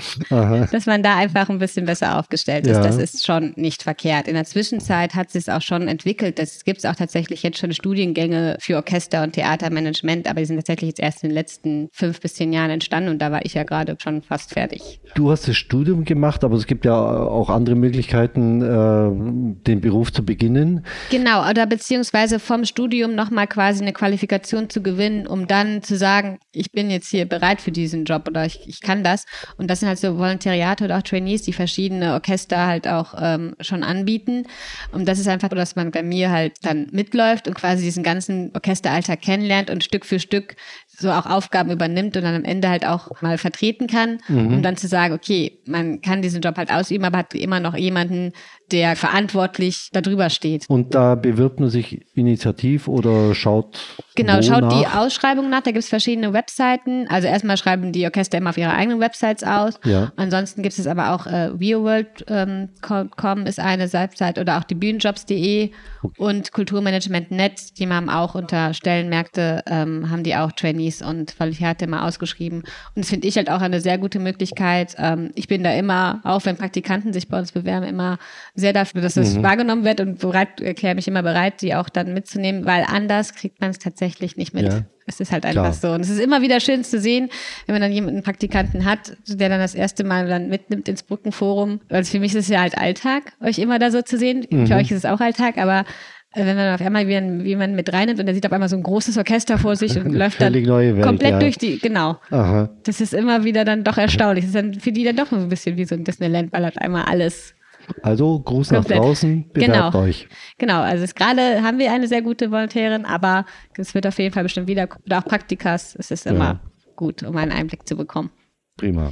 dass 0.71 0.85
man 0.85 1.01
da 1.01 1.15
einfach 1.17 1.49
ein 1.49 1.59
bisschen 1.59 1.85
besser 1.85 2.19
aufgestellt 2.19 2.67
ist. 2.67 2.77
Ja. 2.77 2.83
Das 2.83 2.97
ist 2.97 3.25
schon 3.25 3.53
nicht 3.55 3.83
verkehrt. 3.83 4.27
In 4.27 4.33
der 4.33 4.43
Zwischenzeit 4.43 5.15
hat 5.15 5.33
es 5.33 5.47
auch 5.47 5.61
schon 5.61 5.87
entwickelt. 5.87 6.39
Es 6.39 6.65
gibt 6.65 6.85
auch 6.85 6.95
tatsächlich 6.95 7.43
jetzt 7.43 7.57
schon 7.57 7.71
Studiengänge 7.73 8.57
für 8.59 8.75
Orchester 8.75 9.23
und 9.23 9.33
Theatermanagement, 9.33 10.27
aber 10.27 10.41
die 10.41 10.45
sind 10.45 10.57
tatsächlich 10.57 10.89
jetzt 10.89 10.99
erst 10.99 11.23
in 11.23 11.29
den 11.29 11.35
letzten 11.35 11.89
fünf 11.93 12.19
bis 12.19 12.33
zehn 12.33 12.51
Jahren 12.51 12.71
entstanden 12.71 13.09
und 13.09 13.21
da 13.21 13.31
war 13.31 13.45
ich 13.45 13.53
ja 13.53 13.63
gerade 13.63 13.95
schon 14.01 14.21
fast 14.21 14.53
fertig. 14.53 14.99
Du 15.15 15.31
hast 15.31 15.47
das 15.47 15.55
Studium 15.55 16.03
gemacht, 16.03 16.43
aber 16.43 16.57
es 16.57 16.67
gibt 16.67 16.85
ja 16.85 16.95
auch 16.95 17.49
andere 17.49 17.60
andere 17.61 17.75
Möglichkeiten, 17.75 18.61
äh, 18.61 19.63
den 19.67 19.81
Beruf 19.81 20.11
zu 20.11 20.25
beginnen. 20.25 20.83
Genau, 21.09 21.47
oder 21.49 21.65
beziehungsweise 21.67 22.39
vom 22.39 22.65
Studium 22.65 23.13
nochmal 23.15 23.47
quasi 23.47 23.81
eine 23.81 23.93
Qualifikation 23.93 24.69
zu 24.69 24.81
gewinnen, 24.81 25.27
um 25.27 25.47
dann 25.47 25.83
zu 25.83 25.95
sagen, 25.95 26.39
ich 26.51 26.71
bin 26.71 26.89
jetzt 26.89 27.09
hier 27.09 27.25
bereit 27.25 27.61
für 27.61 27.71
diesen 27.71 28.05
Job 28.05 28.27
oder 28.27 28.45
ich, 28.45 28.67
ich 28.67 28.81
kann 28.81 29.03
das. 29.03 29.25
Und 29.57 29.69
das 29.69 29.79
sind 29.79 29.89
halt 29.89 29.99
so 29.99 30.17
Volontariate 30.17 30.85
oder 30.85 30.97
auch 30.97 31.03
Trainees, 31.03 31.43
die 31.43 31.53
verschiedene 31.53 32.13
Orchester 32.13 32.65
halt 32.65 32.87
auch 32.87 33.13
ähm, 33.17 33.55
schon 33.61 33.83
anbieten. 33.83 34.47
Und 34.91 35.07
das 35.07 35.19
ist 35.19 35.27
einfach 35.27 35.49
so, 35.49 35.55
dass 35.55 35.75
man 35.75 35.91
bei 35.91 36.03
mir 36.03 36.31
halt 36.31 36.53
dann 36.63 36.87
mitläuft 36.91 37.47
und 37.47 37.53
quasi 37.53 37.83
diesen 37.83 38.03
ganzen 38.03 38.51
Orchesteralltag 38.53 39.21
kennenlernt 39.21 39.69
und 39.69 39.83
Stück 39.83 40.05
für 40.05 40.19
Stück 40.19 40.55
so 40.97 41.11
auch 41.11 41.25
Aufgaben 41.25 41.71
übernimmt 41.71 42.15
und 42.17 42.23
dann 42.23 42.35
am 42.35 42.43
Ende 42.43 42.69
halt 42.69 42.85
auch 42.85 43.21
mal 43.21 43.37
vertreten 43.37 43.87
kann, 43.87 44.19
mhm. 44.27 44.55
um 44.55 44.61
dann 44.61 44.77
zu 44.77 44.87
sagen, 44.87 45.13
okay, 45.13 45.59
man 45.65 46.01
kann 46.01 46.21
diesen 46.21 46.41
Job 46.41 46.57
halt 46.57 46.71
ausüben, 46.71 47.05
aber 47.05 47.19
hat 47.19 47.33
immer 47.33 47.59
noch 47.59 47.75
jemanden, 47.75 48.33
der 48.71 48.95
verantwortlich 48.95 49.89
darüber 49.91 50.29
steht. 50.29 50.65
Und 50.69 50.95
da 50.95 51.15
bewirbt 51.15 51.59
man 51.59 51.69
sich 51.69 52.05
initiativ 52.15 52.87
oder 52.87 53.35
schaut. 53.35 53.79
Genau, 54.15 54.41
schaut 54.41 54.61
nach? 54.61 54.79
die 54.79 54.87
Ausschreibung 54.87 55.49
nach. 55.49 55.61
Da 55.61 55.71
gibt 55.71 55.83
es 55.83 55.89
verschiedene 55.89 56.33
Webseiten. 56.33 57.07
Also 57.09 57.27
erstmal 57.27 57.57
schreiben 57.57 57.91
die 57.91 58.05
Orchester 58.05 58.37
immer 58.37 58.51
auf 58.51 58.57
ihre 58.57 58.73
eigenen 58.73 58.99
Websites 58.99 59.43
aus. 59.43 59.79
Ja. 59.83 60.11
Ansonsten 60.15 60.61
gibt 60.63 60.77
es 60.77 60.87
aber 60.87 61.13
auch 61.13 61.25
äh, 61.25 61.51
realworld.com 61.59 63.39
ähm, 63.39 63.45
ist 63.45 63.59
eine 63.59 63.91
Website 63.91 64.39
oder 64.39 64.57
auch 64.57 64.63
die 64.63 64.75
Bühnenjobs.de 64.75 65.71
okay. 66.01 66.13
und 66.17 66.51
Kulturmanagement.net. 66.51 67.77
Die 67.77 67.87
haben 67.87 68.09
auch 68.09 68.35
unter 68.35 68.73
Stellenmärkte, 68.73 69.63
ähm, 69.67 70.09
haben 70.09 70.23
die 70.23 70.35
auch 70.35 70.51
Trainees 70.81 71.01
und 71.01 71.35
Qualifikate 71.35 71.85
immer 71.85 72.05
ausgeschrieben. 72.05 72.59
Und 72.59 72.65
das 72.95 73.09
finde 73.09 73.27
ich 73.27 73.37
halt 73.37 73.49
auch 73.49 73.61
eine 73.61 73.81
sehr 73.81 73.97
gute 73.97 74.19
Möglichkeit. 74.19 74.95
Ähm, 74.97 75.31
ich 75.35 75.47
bin 75.47 75.63
da 75.63 75.73
immer, 75.73 76.21
auch 76.23 76.45
wenn 76.45 76.57
Praktikanten 76.57 77.13
sich 77.13 77.27
bei 77.27 77.39
uns 77.39 77.51
bewerben, 77.51 77.85
immer 77.85 78.17
sehr 78.55 78.73
dafür, 78.73 79.01
dass 79.01 79.17
es 79.17 79.35
mhm. 79.35 79.43
wahrgenommen 79.43 79.83
wird 79.83 80.01
und 80.01 80.19
bereit, 80.19 80.59
erkläre 80.61 80.95
mich 80.95 81.07
immer 81.07 81.23
bereit, 81.23 81.61
die 81.61 81.75
auch 81.75 81.89
dann 81.89 82.13
mitzunehmen, 82.13 82.65
weil 82.65 82.85
anders 82.87 83.35
kriegt 83.35 83.61
man 83.61 83.71
es 83.71 83.79
tatsächlich 83.79 84.37
nicht 84.37 84.53
mit. 84.53 84.65
Ja. 84.65 84.81
Es 85.07 85.19
ist 85.19 85.31
halt 85.31 85.45
einfach 85.45 85.63
Klar. 85.63 85.73
so. 85.73 85.91
Und 85.91 86.01
es 86.01 86.09
ist 86.09 86.19
immer 86.19 86.41
wieder 86.41 86.59
schön 86.59 86.83
zu 86.83 86.99
sehen, 86.99 87.29
wenn 87.65 87.73
man 87.73 87.81
dann 87.81 87.91
jemanden 87.91 88.17
einen 88.17 88.23
Praktikanten 88.23 88.85
hat, 88.85 89.17
der 89.27 89.49
dann 89.49 89.59
das 89.59 89.75
erste 89.75 90.03
Mal 90.03 90.27
dann 90.27 90.47
mitnimmt 90.47 90.87
ins 90.87 91.03
Brückenforum. 91.03 91.81
Also 91.89 92.11
für 92.11 92.19
mich 92.19 92.33
ist 92.33 92.43
es 92.43 92.47
ja 92.47 92.61
halt 92.61 92.77
Alltag, 92.77 93.33
euch 93.41 93.59
immer 93.59 93.79
da 93.79 93.91
so 93.91 94.01
zu 94.03 94.17
sehen. 94.17 94.45
Mhm. 94.49 94.67
Für 94.67 94.75
euch 94.75 94.91
ist 94.91 94.99
es 94.99 95.05
auch 95.05 95.19
Alltag, 95.19 95.57
aber 95.57 95.79
äh, 95.79 95.83
wenn 96.33 96.55
man 96.55 96.73
auf 96.73 96.81
einmal 96.81 97.07
wie, 97.07 97.55
man 97.55 97.75
mit 97.75 97.91
reinnimmt 97.91 98.19
und 98.19 98.27
er 98.27 98.33
sieht 98.33 98.45
auf 98.45 98.53
einmal 98.53 98.69
so 98.69 98.77
ein 98.77 98.83
großes 98.83 99.17
Orchester 99.17 99.57
vor 99.57 99.75
sich 99.75 99.97
und 99.97 100.11
läuft 100.13 100.41
dann 100.41 100.53
Welt, 100.53 101.01
komplett 101.01 101.31
ja. 101.31 101.39
durch 101.39 101.57
die, 101.57 101.79
genau. 101.79 102.17
Aha. 102.29 102.69
Das 102.83 103.01
ist 103.01 103.13
immer 103.13 103.43
wieder 103.43 103.65
dann 103.65 103.83
doch 103.83 103.97
erstaunlich. 103.97 104.45
Das 104.45 104.55
ist 104.55 104.55
dann 104.55 104.73
für 104.75 104.91
die 104.91 105.03
dann 105.03 105.17
doch 105.17 105.27
so 105.27 105.35
ein 105.35 105.49
bisschen 105.49 105.77
wie 105.77 105.85
so 105.85 105.95
ein 105.95 106.03
Disneyland, 106.03 106.53
weil 106.53 106.63
halt 106.63 106.77
einmal 106.79 107.03
alles 107.03 107.53
also 108.01 108.39
Gruß 108.39 108.71
nach 108.71 108.85
draußen, 108.85 109.49
bewerbt 109.51 109.93
genau. 109.93 110.03
euch. 110.03 110.27
Genau, 110.57 110.81
also 110.81 111.05
gerade 111.13 111.61
haben 111.61 111.79
wir 111.79 111.91
eine 111.91 112.07
sehr 112.07 112.21
gute 112.21 112.51
Volontärin, 112.51 113.05
aber 113.05 113.45
es 113.77 113.93
wird 113.93 114.07
auf 114.07 114.17
jeden 114.19 114.33
Fall 114.33 114.43
bestimmt 114.43 114.67
wieder, 114.67 114.87
oder 115.05 115.19
auch 115.19 115.25
Praktikas, 115.25 115.95
es 115.97 116.11
ist 116.11 116.25
immer 116.25 116.45
ja. 116.45 116.59
gut, 116.95 117.23
um 117.23 117.35
einen 117.37 117.51
Einblick 117.51 117.87
zu 117.87 117.95
bekommen. 117.95 118.29
Prima. 118.77 119.11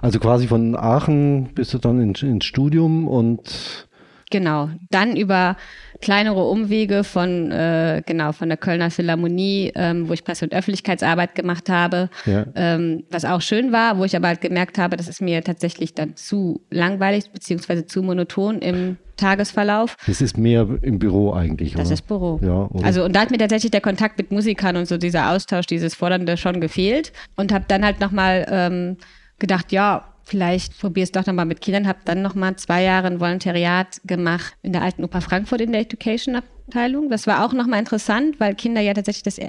Also 0.00 0.18
quasi 0.20 0.46
von 0.46 0.76
Aachen 0.76 1.50
bist 1.54 1.74
du 1.74 1.78
dann 1.78 2.00
ins, 2.00 2.22
ins 2.22 2.44
Studium 2.44 3.08
und 3.08 3.85
Genau, 4.30 4.70
dann 4.90 5.16
über 5.16 5.56
kleinere 6.00 6.44
Umwege 6.48 7.04
von 7.04 7.50
äh, 7.52 8.02
genau 8.04 8.32
von 8.32 8.48
der 8.48 8.58
Kölner 8.58 8.90
Philharmonie, 8.90 9.72
ähm, 9.76 10.08
wo 10.08 10.12
ich 10.12 10.24
Presse- 10.24 10.44
und 10.44 10.52
Öffentlichkeitsarbeit 10.52 11.34
gemacht 11.36 11.68
habe, 11.68 12.10
ja. 12.24 12.44
ähm, 12.56 13.04
was 13.10 13.24
auch 13.24 13.40
schön 13.40 13.72
war, 13.72 13.98
wo 13.98 14.04
ich 14.04 14.16
aber 14.16 14.28
halt 14.28 14.40
gemerkt 14.40 14.78
habe, 14.78 14.96
das 14.96 15.08
ist 15.08 15.22
mir 15.22 15.44
tatsächlich 15.44 15.94
dann 15.94 16.16
zu 16.16 16.60
langweilig 16.70 17.30
beziehungsweise 17.30 17.86
zu 17.86 18.02
monoton 18.02 18.58
im 18.58 18.96
Tagesverlauf. 19.16 19.96
Das 20.06 20.20
ist 20.20 20.36
mehr 20.36 20.68
im 20.82 20.98
Büro 20.98 21.32
eigentlich, 21.32 21.72
Das 21.72 21.86
oder? 21.86 21.94
ist 21.94 22.02
Büro. 22.02 22.40
Ja, 22.42 22.66
oder? 22.66 22.84
Also 22.84 23.04
und 23.04 23.14
da 23.14 23.20
hat 23.20 23.30
mir 23.30 23.38
tatsächlich 23.38 23.70
der 23.70 23.80
Kontakt 23.80 24.18
mit 24.18 24.32
Musikern 24.32 24.76
und 24.76 24.86
so 24.86 24.98
dieser 24.98 25.30
Austausch, 25.30 25.66
dieses 25.66 25.94
Fordernde 25.94 26.36
schon 26.36 26.60
gefehlt 26.60 27.12
und 27.36 27.52
habe 27.52 27.64
dann 27.68 27.84
halt 27.84 28.00
nochmal 28.00 28.46
ähm, 28.50 28.96
gedacht, 29.38 29.72
ja, 29.72 30.15
vielleicht 30.26 30.78
probier 30.78 31.04
es 31.04 31.12
doch 31.12 31.24
nochmal 31.24 31.46
mit 31.46 31.60
Kindern, 31.60 31.86
habe 31.86 32.00
dann 32.04 32.20
nochmal 32.20 32.56
zwei 32.56 32.82
Jahre 32.82 33.06
ein 33.06 33.20
Volontariat 33.20 34.00
gemacht 34.04 34.54
in 34.62 34.72
der 34.72 34.82
Alten 34.82 35.04
Oper 35.04 35.20
Frankfurt 35.20 35.60
in 35.60 35.72
der 35.72 35.82
Education 35.82 36.34
Abteilung. 36.34 37.08
Das 37.08 37.26
war 37.28 37.44
auch 37.44 37.52
nochmal 37.52 37.78
interessant, 37.78 38.40
weil 38.40 38.56
Kinder 38.56 38.80
ja 38.80 38.92
tatsächlich 38.92 39.22
das 39.22 39.38
äh, 39.38 39.48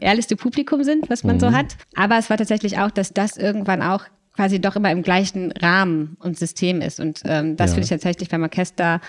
ehrlichste 0.00 0.36
Publikum 0.36 0.84
sind, 0.84 1.08
was 1.08 1.24
man 1.24 1.36
mhm. 1.36 1.40
so 1.40 1.52
hat. 1.52 1.76
Aber 1.96 2.18
es 2.18 2.28
war 2.28 2.36
tatsächlich 2.36 2.78
auch, 2.78 2.90
dass 2.90 3.12
das 3.12 3.38
irgendwann 3.38 3.82
auch 3.82 4.04
quasi 4.36 4.60
doch 4.60 4.76
immer 4.76 4.92
im 4.92 5.02
gleichen 5.02 5.50
Rahmen 5.52 6.16
und 6.20 6.38
System 6.38 6.82
ist. 6.82 7.00
Und 7.00 7.22
ähm, 7.24 7.56
das 7.56 7.70
ja. 7.70 7.74
finde 7.74 7.84
ich 7.84 7.90
tatsächlich 7.90 8.28
beim 8.28 8.42
Orchester 8.42 9.00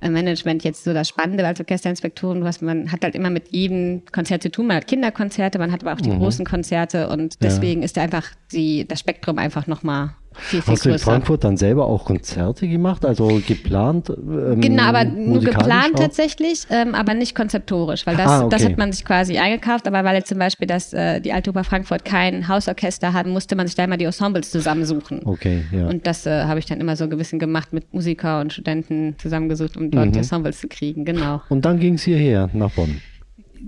Management 0.00 0.64
jetzt 0.64 0.84
so 0.84 0.92
das 0.92 1.08
Spannende 1.08 1.46
als 1.46 1.60
Orchesterinspektoren, 1.60 2.44
was 2.44 2.60
man 2.60 2.92
hat 2.92 3.04
halt 3.04 3.14
immer 3.14 3.30
mit 3.30 3.52
jedem 3.52 4.02
Konzert 4.12 4.42
zu 4.42 4.50
tun. 4.50 4.66
Man 4.66 4.76
hat 4.76 4.86
Kinderkonzerte, 4.86 5.58
man 5.58 5.72
hat 5.72 5.82
aber 5.82 5.94
auch 5.94 6.00
die 6.00 6.10
mhm. 6.10 6.18
großen 6.18 6.44
Konzerte 6.44 7.08
und 7.08 7.42
deswegen 7.42 7.80
ja. 7.80 7.86
ist 7.86 7.96
da 7.96 8.02
einfach 8.02 8.26
die, 8.52 8.86
das 8.86 9.00
Spektrum 9.00 9.38
einfach 9.38 9.66
nochmal 9.66 10.14
viel, 10.34 10.62
viel 10.62 10.72
Hast 10.72 10.84
du 10.84 10.90
in 10.90 10.98
Frankfurt 10.98 11.44
dann 11.44 11.56
selber 11.56 11.86
auch 11.86 12.04
Konzerte 12.04 12.68
gemacht, 12.68 13.04
also 13.04 13.40
geplant? 13.46 14.10
Ähm, 14.10 14.60
genau, 14.60 14.84
aber 14.84 15.04
nur 15.04 15.40
geplant 15.40 15.94
auch? 15.94 16.00
tatsächlich, 16.00 16.66
ähm, 16.70 16.94
aber 16.94 17.14
nicht 17.14 17.34
konzeptorisch, 17.34 18.06
weil 18.06 18.16
das, 18.16 18.28
ah, 18.28 18.40
okay. 18.40 18.48
das 18.50 18.64
hat 18.64 18.78
man 18.78 18.92
sich 18.92 19.04
quasi 19.04 19.38
eingekauft, 19.38 19.86
aber 19.86 20.04
weil 20.04 20.16
jetzt 20.16 20.28
zum 20.28 20.38
Beispiel 20.38 20.66
das, 20.66 20.92
äh, 20.92 21.20
die 21.20 21.32
Altoper 21.32 21.64
Frankfurt 21.64 22.04
kein 22.04 22.48
Hausorchester 22.48 23.12
hat, 23.12 23.26
musste 23.26 23.56
man 23.56 23.66
sich 23.66 23.76
da 23.76 23.84
immer 23.84 23.96
die 23.96 24.04
Ensembles 24.04 24.50
zusammensuchen. 24.50 25.22
Okay, 25.24 25.64
ja. 25.72 25.88
Und 25.88 26.06
das 26.06 26.26
äh, 26.26 26.44
habe 26.44 26.58
ich 26.58 26.66
dann 26.66 26.80
immer 26.80 26.96
so 26.96 27.08
bisschen 27.16 27.38
gemacht 27.38 27.72
mit 27.72 27.92
Musiker 27.92 28.40
und 28.40 28.52
Studenten 28.52 29.16
zusammengesucht, 29.18 29.76
um 29.76 29.90
dort 29.90 30.06
mhm. 30.06 30.12
die 30.12 30.18
Ensembles 30.18 30.60
zu 30.60 30.68
kriegen, 30.68 31.04
genau. 31.04 31.42
Und 31.48 31.64
dann 31.64 31.78
ging 31.78 31.94
es 31.94 32.02
hierher 32.02 32.50
nach 32.52 32.70
Bonn. 32.70 33.00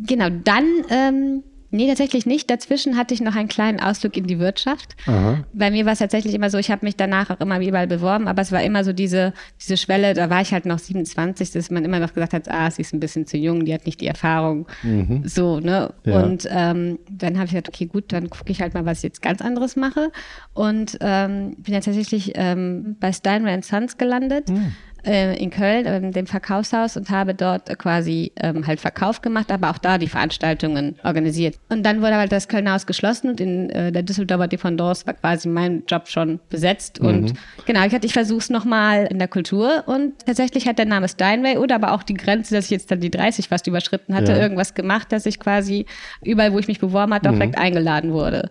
Genau, 0.06 0.28
dann 0.44 0.64
ähm, 0.90 1.42
Nee, 1.70 1.88
tatsächlich 1.88 2.26
nicht. 2.26 2.50
Dazwischen 2.50 2.96
hatte 2.96 3.14
ich 3.14 3.20
noch 3.20 3.34
einen 3.34 3.48
kleinen 3.48 3.80
Ausflug 3.80 4.16
in 4.16 4.26
die 4.26 4.38
Wirtschaft. 4.38 4.96
Aha. 5.06 5.44
Bei 5.52 5.70
mir 5.70 5.84
war 5.84 5.92
es 5.92 5.98
tatsächlich 5.98 6.34
immer 6.34 6.50
so, 6.50 6.58
ich 6.58 6.70
habe 6.70 6.84
mich 6.84 6.96
danach 6.96 7.30
auch 7.30 7.40
immer 7.40 7.60
überall 7.60 7.86
beworben, 7.86 8.28
aber 8.28 8.42
es 8.42 8.52
war 8.52 8.62
immer 8.62 8.84
so 8.84 8.92
diese, 8.92 9.32
diese 9.60 9.76
Schwelle, 9.76 10.14
da 10.14 10.30
war 10.30 10.40
ich 10.40 10.52
halt 10.52 10.66
noch 10.66 10.78
27, 10.78 11.50
dass 11.50 11.70
man 11.70 11.84
immer 11.84 11.98
noch 11.98 12.14
gesagt 12.14 12.32
hat, 12.32 12.50
ah, 12.50 12.70
sie 12.70 12.82
ist 12.82 12.92
ein 12.92 13.00
bisschen 13.00 13.26
zu 13.26 13.36
jung, 13.36 13.64
die 13.64 13.74
hat 13.74 13.86
nicht 13.86 14.00
die 14.00 14.06
Erfahrung. 14.06 14.66
Mhm. 14.82 15.22
So, 15.26 15.60
ne? 15.60 15.92
Ja. 16.04 16.22
Und 16.22 16.48
ähm, 16.50 16.98
dann 17.10 17.36
habe 17.36 17.46
ich 17.46 17.50
gesagt, 17.50 17.68
okay, 17.68 17.86
gut, 17.86 18.12
dann 18.12 18.30
gucke 18.30 18.52
ich 18.52 18.60
halt 18.60 18.74
mal, 18.74 18.86
was 18.86 18.98
ich 18.98 19.04
jetzt 19.04 19.22
ganz 19.22 19.40
anderes 19.40 19.76
mache. 19.76 20.12
Und 20.54 20.98
ähm, 21.00 21.56
bin 21.58 21.74
ja 21.74 21.80
tatsächlich 21.80 22.32
ähm, 22.34 22.96
bei 23.00 23.12
Steinway 23.12 23.60
Sons 23.62 23.98
gelandet. 23.98 24.48
Mhm 24.48 24.72
äh, 25.06 25.36
in 25.36 25.50
Köln, 25.50 25.86
äh, 25.86 26.10
dem 26.10 26.26
Verkaufshaus 26.26 26.96
und 26.96 27.10
habe 27.10 27.34
dort 27.34 27.78
quasi 27.78 28.32
ähm, 28.36 28.66
halt 28.66 28.80
Verkauf 28.80 29.22
gemacht, 29.22 29.50
aber 29.50 29.70
auch 29.70 29.78
da 29.78 29.98
die 29.98 30.08
Veranstaltungen 30.08 30.96
organisiert. 31.04 31.58
Und 31.68 31.84
dann 31.84 32.02
wurde 32.02 32.16
halt 32.16 32.32
das 32.32 32.48
Kölner 32.48 32.74
Haus 32.74 32.86
geschlossen 32.86 33.30
und 33.30 33.40
in 33.40 33.70
äh, 33.70 33.92
der 33.92 34.02
Düsseldorfer 34.02 34.48
Dependance 34.48 35.06
war 35.06 35.14
quasi 35.14 35.48
mein 35.48 35.84
Job 35.86 36.08
schon 36.08 36.40
besetzt. 36.48 37.00
Mhm. 37.00 37.08
Und 37.08 37.32
genau, 37.64 37.84
ich 37.86 37.94
hatte, 37.94 38.06
ich 38.06 38.12
versuche 38.12 38.38
es 38.38 38.50
nochmal 38.50 39.06
in 39.06 39.18
der 39.18 39.28
Kultur 39.28 39.84
und 39.86 40.14
tatsächlich 40.26 40.66
hat 40.66 40.78
der 40.78 40.86
Name 40.86 41.08
Steinway 41.08 41.56
oder 41.56 41.76
aber 41.76 41.92
auch 41.92 42.02
die 42.02 42.14
Grenze, 42.14 42.54
dass 42.54 42.66
ich 42.66 42.70
jetzt 42.72 42.90
dann 42.90 43.00
die 43.00 43.10
30 43.10 43.48
fast 43.48 43.66
überschritten 43.66 44.14
hatte, 44.14 44.32
ja. 44.32 44.38
irgendwas 44.38 44.74
gemacht, 44.74 45.12
dass 45.12 45.26
ich 45.26 45.38
quasi 45.38 45.86
überall, 46.22 46.52
wo 46.52 46.58
ich 46.58 46.68
mich 46.68 46.80
beworben 46.80 47.14
hatte, 47.14 47.28
auch 47.28 47.34
mhm. 47.34 47.38
direkt 47.38 47.58
eingeladen 47.58 48.12
wurde. 48.12 48.50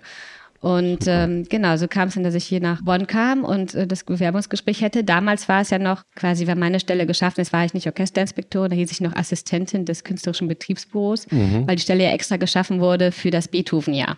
Und 0.65 1.05
ähm, 1.05 1.45
genau, 1.47 1.77
so 1.77 1.87
kam 1.87 2.07
es 2.07 2.15
dann, 2.15 2.23
dass 2.23 2.33
ich 2.33 2.43
hier 2.43 2.59
nach 2.59 2.81
Bonn 2.81 3.05
kam 3.05 3.43
und 3.43 3.75
äh, 3.75 3.85
das 3.85 4.03
Bewerbungsgespräch 4.03 4.81
hätte. 4.81 5.03
Damals 5.03 5.47
war 5.47 5.61
es 5.61 5.69
ja 5.69 5.77
noch 5.77 6.01
quasi, 6.15 6.47
wenn 6.47 6.57
meine 6.57 6.79
Stelle 6.79 7.05
geschaffen 7.05 7.41
ist, 7.41 7.53
war 7.53 7.63
ich 7.65 7.75
nicht 7.75 7.85
Orchesterinspektorin, 7.85 8.71
da 8.71 8.75
hieß 8.75 8.91
ich 8.91 8.99
noch 8.99 9.15
Assistentin 9.15 9.85
des 9.85 10.03
künstlerischen 10.03 10.47
Betriebsbüros, 10.47 11.27
mhm. 11.29 11.67
weil 11.67 11.75
die 11.75 11.83
Stelle 11.83 12.05
ja 12.05 12.09
extra 12.09 12.37
geschaffen 12.37 12.79
wurde 12.79 13.11
für 13.11 13.29
das 13.29 13.47
Beethoven-Jahr. 13.47 14.17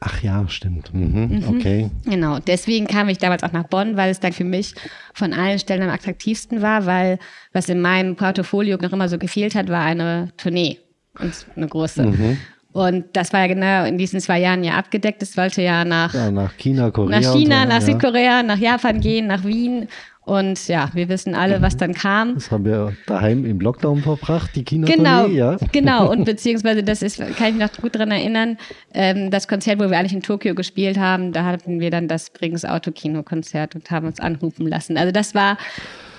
Ach 0.00 0.22
ja, 0.22 0.48
stimmt. 0.48 0.94
Mhm. 0.94 1.42
Mhm. 1.42 1.44
Okay. 1.46 1.90
Genau, 2.06 2.38
deswegen 2.38 2.86
kam 2.86 3.10
ich 3.10 3.18
damals 3.18 3.42
auch 3.42 3.52
nach 3.52 3.64
Bonn, 3.64 3.98
weil 3.98 4.10
es 4.10 4.18
dann 4.18 4.32
für 4.32 4.44
mich 4.44 4.74
von 5.12 5.34
allen 5.34 5.58
Stellen 5.58 5.82
am 5.82 5.90
attraktivsten 5.90 6.62
war, 6.62 6.86
weil 6.86 7.18
was 7.52 7.68
in 7.68 7.82
meinem 7.82 8.16
Portfolio 8.16 8.78
noch 8.80 8.94
immer 8.94 9.10
so 9.10 9.18
gefehlt 9.18 9.54
hat, 9.54 9.68
war 9.68 9.82
eine 9.82 10.30
Tournee. 10.38 10.78
Und 11.18 11.46
eine 11.54 11.66
große. 11.66 12.02
Mhm. 12.02 12.38
Und 12.76 13.06
das 13.14 13.32
war 13.32 13.40
ja 13.40 13.46
genau 13.46 13.86
in 13.86 13.96
diesen 13.96 14.20
zwei 14.20 14.38
Jahren 14.38 14.62
ja 14.62 14.74
abgedeckt. 14.74 15.22
Es 15.22 15.34
wollte 15.38 15.62
ja 15.62 15.86
nach, 15.86 16.12
ja, 16.12 16.30
nach 16.30 16.58
China, 16.58 16.90
Korea. 16.90 17.20
Nach 17.20 17.32
China, 17.34 17.62
so, 17.62 17.68
nach 17.68 17.80
ja. 17.80 17.80
Südkorea, 17.80 18.42
nach 18.42 18.58
Japan 18.58 19.00
gehen, 19.00 19.28
nach 19.28 19.44
Wien. 19.44 19.88
Und 20.26 20.68
ja, 20.68 20.90
wir 20.92 21.08
wissen 21.08 21.34
alle, 21.34 21.62
was 21.62 21.78
dann 21.78 21.94
kam. 21.94 22.34
Das 22.34 22.50
haben 22.50 22.66
wir 22.66 22.92
daheim 23.06 23.46
im 23.46 23.60
Lockdown 23.60 24.02
verbracht, 24.02 24.50
die 24.54 24.62
china 24.62 24.86
Genau, 24.86 25.26
ja. 25.26 25.56
genau. 25.72 26.10
Und 26.10 26.24
beziehungsweise, 26.26 26.82
das 26.82 27.00
ist, 27.00 27.16
kann 27.16 27.48
ich 27.48 27.54
mich 27.54 27.62
noch 27.62 27.72
gut 27.80 27.94
daran 27.94 28.10
erinnern, 28.10 28.58
ähm, 28.92 29.30
das 29.30 29.48
Konzert, 29.48 29.78
wo 29.78 29.88
wir 29.88 29.96
eigentlich 29.98 30.12
in 30.12 30.22
Tokio 30.22 30.54
gespielt 30.54 30.98
haben, 30.98 31.32
da 31.32 31.46
hatten 31.46 31.80
wir 31.80 31.90
dann 31.90 32.08
das 32.08 32.28
Brings 32.28 32.66
Auto-Kino-Konzert 32.66 33.74
und 33.74 33.90
haben 33.90 34.06
uns 34.06 34.20
anrufen 34.20 34.66
lassen. 34.66 34.98
Also 34.98 35.12
das 35.12 35.34
war 35.34 35.56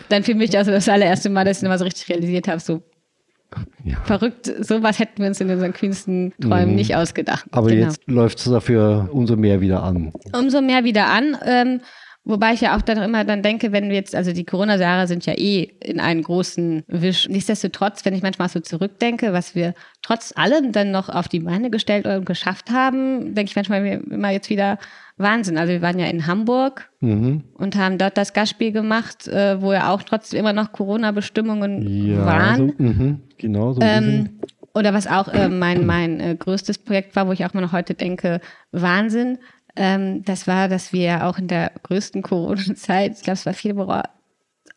dann 0.09 0.23
für 0.23 0.33
mich 0.33 0.57
also 0.57 0.71
das 0.71 0.89
allererste 0.89 1.29
Mal, 1.29 1.45
dass 1.45 1.57
ich 1.57 1.63
nochmal 1.63 1.77
so 1.77 1.85
richtig 1.85 2.09
realisiert 2.09 2.47
habe, 2.47 2.59
so 2.59 2.81
ja. 3.83 3.97
Verrückt, 4.03 4.51
sowas 4.59 4.99
hätten 4.99 5.21
wir 5.21 5.27
uns 5.27 5.39
in 5.39 5.49
unseren 5.49 5.73
kühnsten 5.73 6.33
Träumen 6.41 6.71
mhm. 6.71 6.75
nicht 6.75 6.95
ausgedacht. 6.95 7.45
Aber 7.51 7.69
genau. 7.69 7.85
jetzt 7.85 8.01
läuft 8.07 8.39
es 8.39 8.45
dafür 8.45 9.09
umso 9.11 9.35
mehr 9.35 9.61
wieder 9.61 9.83
an. 9.83 10.11
Umso 10.33 10.61
mehr 10.61 10.83
wieder 10.83 11.07
an. 11.07 11.37
Ähm, 11.45 11.81
wobei 12.27 12.53
ich 12.53 12.61
ja 12.61 12.75
auch 12.75 12.81
dann 12.81 12.97
immer 12.97 13.23
dann 13.23 13.41
denke, 13.41 13.71
wenn 13.71 13.89
wir 13.89 13.95
jetzt, 13.95 14.15
also 14.15 14.33
die 14.33 14.43
Corona-Jahre 14.43 15.07
sind 15.07 15.25
ja 15.25 15.33
eh 15.33 15.63
in 15.83 15.99
einen 15.99 16.21
großen 16.21 16.83
Wisch. 16.87 17.27
Nichtsdestotrotz, 17.29 18.05
wenn 18.05 18.13
ich 18.13 18.21
manchmal 18.21 18.49
so 18.49 18.59
zurückdenke, 18.59 19.33
was 19.33 19.55
wir 19.55 19.73
trotz 20.01 20.33
allem 20.35 20.71
dann 20.71 20.91
noch 20.91 21.09
auf 21.09 21.27
die 21.27 21.39
Beine 21.39 21.69
gestellt 21.69 22.05
und 22.05 22.25
geschafft 22.25 22.69
haben, 22.71 23.33
denke 23.33 23.49
ich 23.49 23.55
manchmal 23.55 23.85
immer 23.85 24.29
jetzt 24.29 24.49
wieder, 24.49 24.77
Wahnsinn. 25.17 25.57
Also 25.57 25.73
wir 25.73 25.81
waren 25.81 25.97
ja 25.97 26.05
in 26.05 26.27
Hamburg 26.27 26.89
mhm. 26.99 27.43
und 27.55 27.75
haben 27.75 27.97
dort 27.97 28.17
das 28.17 28.33
Gastspiel 28.33 28.71
gemacht, 28.71 29.27
äh, 29.27 29.61
wo 29.61 29.73
ja 29.73 29.91
auch 29.91 30.03
trotzdem 30.03 30.41
immer 30.41 30.53
noch 30.53 30.71
Corona-Bestimmungen 30.71 32.07
ja, 32.07 32.25
waren. 32.25 32.73
So, 32.77 32.83
mh, 32.83 33.15
genau 33.37 33.73
so. 33.73 33.81
Ähm, 33.81 34.39
oder 34.75 34.93
was 34.93 35.07
auch 35.07 35.27
äh, 35.29 35.49
mein, 35.49 35.87
mein 35.87 36.19
äh, 36.19 36.35
größtes 36.35 36.77
Projekt 36.77 37.15
war, 37.15 37.27
wo 37.27 37.31
ich 37.31 37.43
auch 37.43 37.53
immer 37.53 37.61
noch 37.61 37.71
heute 37.71 37.95
denke, 37.95 38.39
Wahnsinn. 38.71 39.39
Ähm, 39.77 40.23
das 40.25 40.47
war, 40.47 40.67
dass 40.67 40.91
wir 40.91 41.25
auch 41.25 41.37
in 41.37 41.47
der 41.47 41.71
größten 41.83 42.21
Corona-Zeit, 42.21 43.13
ich 43.17 43.23
glaube, 43.23 43.35
es 43.35 43.45
war 43.45 43.53
Februar 43.53 44.09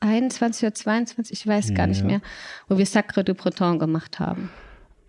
21 0.00 0.64
oder 0.64 0.74
22, 0.74 1.40
ich 1.40 1.46
weiß 1.46 1.74
gar 1.74 1.86
nicht 1.86 2.04
mehr, 2.04 2.20
wo 2.68 2.78
wir 2.78 2.86
Sacre 2.86 3.24
du 3.24 3.34
Breton 3.34 3.78
gemacht 3.78 4.18
haben. 4.18 4.50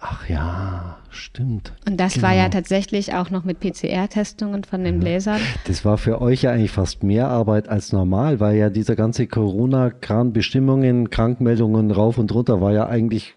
Ach 0.04 0.28
ja, 0.28 0.98
stimmt. 1.12 1.74
Und 1.88 2.00
das 2.00 2.16
genau. 2.16 2.28
war 2.28 2.36
ja 2.36 2.50
tatsächlich 2.50 3.14
auch 3.14 3.30
noch 3.30 3.44
mit 3.44 3.60
PCR-Testungen 3.60 4.64
von 4.64 4.84
den 4.84 5.00
Bläsern. 5.00 5.40
Das 5.68 5.86
war 5.86 6.00
für 6.00 6.20
euch 6.22 6.42
ja 6.42 6.52
eigentlich 6.52 6.72
fast 6.72 7.04
mehr 7.04 7.28
Arbeit 7.28 7.70
als 7.70 7.92
normal, 7.94 8.40
weil 8.40 8.58
ja 8.58 8.72
dieser 8.72 8.96
ganze 8.96 9.28
Corona-Kram, 9.28 10.34
Bestimmungen, 10.34 11.12
Krankmeldungen 11.12 11.92
rauf 11.92 12.18
und 12.18 12.34
runter 12.34 12.62
war 12.62 12.74
ja 12.74 12.88
eigentlich 12.88 13.36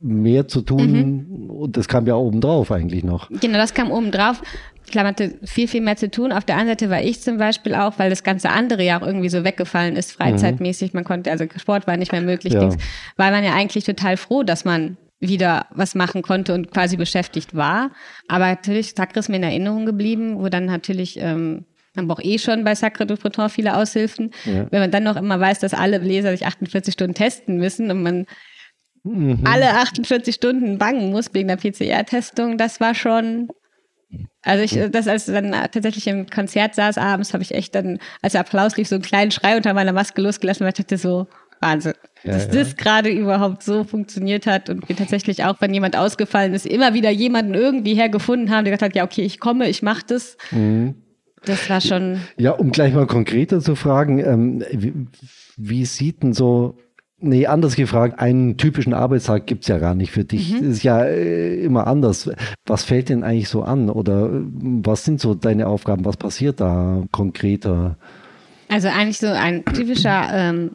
mehr 0.00 0.48
zu 0.48 0.62
tun 0.62 0.92
mhm. 0.92 1.50
und 1.50 1.76
das 1.76 1.88
kam 1.88 2.06
ja 2.06 2.14
obendrauf 2.14 2.70
eigentlich 2.70 3.04
noch. 3.04 3.28
Genau, 3.28 3.58
das 3.58 3.74
kam 3.74 3.90
obendrauf. 3.90 4.40
Ich 4.88 4.92
glaube, 4.92 5.04
man 5.04 5.12
hatte 5.12 5.34
viel, 5.44 5.68
viel 5.68 5.82
mehr 5.82 5.96
zu 5.96 6.10
tun. 6.10 6.32
Auf 6.32 6.46
der 6.46 6.54
anderen 6.54 6.78
Seite 6.78 6.88
war 6.88 7.02
ich 7.02 7.20
zum 7.20 7.36
Beispiel 7.36 7.74
auch, 7.74 7.98
weil 7.98 8.08
das 8.08 8.22
ganze 8.22 8.48
andere 8.48 8.82
ja 8.82 8.98
auch 8.98 9.06
irgendwie 9.06 9.28
so 9.28 9.44
weggefallen 9.44 9.96
ist, 9.96 10.12
freizeitmäßig. 10.12 10.94
Mhm. 10.94 10.96
Man 10.96 11.04
konnte, 11.04 11.30
also 11.30 11.44
Sport 11.56 11.86
war 11.86 11.98
nicht 11.98 12.10
mehr 12.10 12.22
möglich, 12.22 12.54
ja. 12.54 12.70
war 13.18 13.30
man 13.30 13.44
ja 13.44 13.52
eigentlich 13.52 13.84
total 13.84 14.16
froh, 14.16 14.44
dass 14.44 14.64
man 14.64 14.96
wieder 15.20 15.66
was 15.72 15.94
machen 15.94 16.22
konnte 16.22 16.54
und 16.54 16.70
quasi 16.70 16.96
beschäftigt 16.96 17.54
war. 17.54 17.90
Aber 18.28 18.46
natürlich, 18.46 18.94
Sacre 18.96 19.18
ist 19.18 19.28
mir 19.28 19.36
in 19.36 19.42
Erinnerung 19.42 19.84
geblieben, 19.84 20.38
wo 20.38 20.48
dann 20.48 20.64
natürlich, 20.64 21.20
ähm, 21.20 21.66
man 21.94 22.08
braucht 22.08 22.24
eh 22.24 22.38
schon 22.38 22.64
bei 22.64 22.74
Sacre 22.74 23.04
du 23.04 23.16
Breton 23.16 23.50
viele 23.50 23.76
Aushilfen. 23.76 24.30
Ja. 24.46 24.68
Wenn 24.70 24.80
man 24.80 24.90
dann 24.90 25.02
noch 25.04 25.16
immer 25.16 25.38
weiß, 25.38 25.58
dass 25.58 25.74
alle 25.74 25.98
Leser 25.98 26.30
sich 26.30 26.46
48 26.46 26.94
Stunden 26.94 27.12
testen 27.12 27.58
müssen 27.58 27.90
und 27.90 28.02
man 28.02 28.24
mhm. 29.02 29.40
alle 29.44 29.74
48 29.74 30.34
Stunden 30.34 30.78
bangen 30.78 31.10
muss 31.10 31.34
wegen 31.34 31.48
der 31.48 31.56
PCR-Testung, 31.56 32.56
das 32.56 32.80
war 32.80 32.94
schon 32.94 33.50
also 34.42 34.64
ich, 34.64 34.90
das 34.90 35.08
als 35.08 35.26
dann 35.26 35.52
tatsächlich 35.52 36.06
im 36.06 36.26
Konzert 36.28 36.74
saß 36.74 36.98
abends, 36.98 37.34
habe 37.34 37.42
ich 37.42 37.54
echt 37.54 37.74
dann, 37.74 37.98
als 38.22 38.32
der 38.32 38.40
Applaus 38.40 38.76
lief, 38.76 38.88
so 38.88 38.94
einen 38.94 39.02
kleinen 39.02 39.30
Schrei 39.30 39.56
unter 39.56 39.74
meiner 39.74 39.92
Maske 39.92 40.22
losgelassen, 40.22 40.64
weil 40.64 40.72
ich 40.72 40.78
dachte 40.78 40.96
so, 40.96 41.26
Wahnsinn. 41.60 41.94
Ja, 42.24 42.32
dass 42.32 42.46
ja. 42.46 42.52
das 42.52 42.76
gerade 42.76 43.10
überhaupt 43.10 43.62
so 43.62 43.84
funktioniert 43.84 44.46
hat 44.46 44.70
und 44.70 44.88
wir 44.88 44.96
tatsächlich 44.96 45.44
auch, 45.44 45.60
wenn 45.60 45.72
jemand 45.72 45.96
ausgefallen 45.96 46.54
ist, 46.54 46.66
immer 46.66 46.94
wieder 46.94 47.10
jemanden 47.10 47.54
irgendwie 47.54 47.94
hergefunden 47.94 48.50
haben, 48.50 48.64
der 48.64 48.72
gesagt 48.72 48.90
hat, 48.90 48.96
ja, 48.96 49.04
okay, 49.04 49.22
ich 49.22 49.38
komme, 49.38 49.68
ich 49.68 49.82
mache 49.82 50.04
das. 50.06 50.36
Mhm. 50.50 50.96
Das 51.44 51.70
war 51.70 51.80
schon. 51.80 52.20
Ja, 52.36 52.52
um 52.52 52.72
gleich 52.72 52.92
mal 52.92 53.06
konkreter 53.06 53.60
zu 53.60 53.76
fragen, 53.76 54.18
ähm, 54.18 54.64
wie, 54.72 55.06
wie, 55.56 55.84
sieht 55.84 56.22
denn 56.22 56.32
so, 56.32 56.76
nee, 57.20 57.46
anders 57.46 57.76
gefragt, 57.76 58.18
einen 58.18 58.56
typischen 58.56 58.94
Arbeitstag 58.94 59.46
gibt 59.46 59.62
es 59.62 59.68
ja 59.68 59.78
gar 59.78 59.94
nicht 59.94 60.12
für 60.12 60.24
dich. 60.24 60.52
Mhm. 60.52 60.58
Das 60.58 60.68
ist 60.68 60.82
ja 60.82 61.04
äh, 61.04 61.62
immer 61.62 61.86
anders. 61.86 62.30
Was 62.66 62.84
fällt 62.84 63.08
denn 63.08 63.22
eigentlich 63.22 63.48
so 63.48 63.62
an? 63.62 63.90
Oder 63.90 64.26
äh, 64.26 64.42
was 64.82 65.04
sind 65.04 65.20
so 65.20 65.34
deine 65.34 65.66
Aufgaben? 65.66 66.04
Was 66.04 66.16
passiert 66.16 66.60
da 66.60 67.04
konkreter? 67.12 67.96
Also 68.68 68.88
eigentlich 68.88 69.18
so 69.18 69.28
ein 69.28 69.64
typischer 69.64 70.28
ähm, 70.32 70.70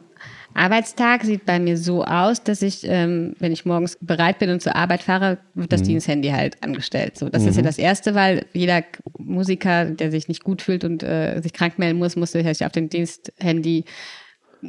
Arbeitstag 0.54 1.24
sieht 1.24 1.44
bei 1.44 1.58
mir 1.58 1.76
so 1.76 2.04
aus, 2.04 2.42
dass 2.42 2.62
ich, 2.62 2.84
ähm, 2.84 3.34
wenn 3.40 3.52
ich 3.52 3.66
morgens 3.66 3.98
bereit 4.00 4.38
bin 4.38 4.50
und 4.50 4.62
zur 4.62 4.76
Arbeit 4.76 5.02
fahre, 5.02 5.38
wird 5.54 5.72
das 5.72 5.82
mhm. 5.82 5.86
Diensthandy 5.86 6.28
halt 6.30 6.62
angestellt. 6.62 7.18
So, 7.18 7.28
das 7.28 7.42
mhm. 7.42 7.48
ist 7.48 7.56
ja 7.56 7.62
mhm. 7.62 7.66
das 7.66 7.78
Erste, 7.78 8.14
weil 8.14 8.46
jeder 8.52 8.84
Musiker, 9.18 9.86
der 9.86 10.10
sich 10.10 10.28
nicht 10.28 10.44
gut 10.44 10.62
fühlt 10.62 10.84
und 10.84 11.02
äh, 11.02 11.40
sich 11.40 11.52
krank 11.52 11.78
melden 11.78 11.98
muss, 11.98 12.16
muss 12.16 12.32
sich 12.32 12.64
auf 12.64 12.72
den 12.72 12.88
Diensthandy 12.88 13.84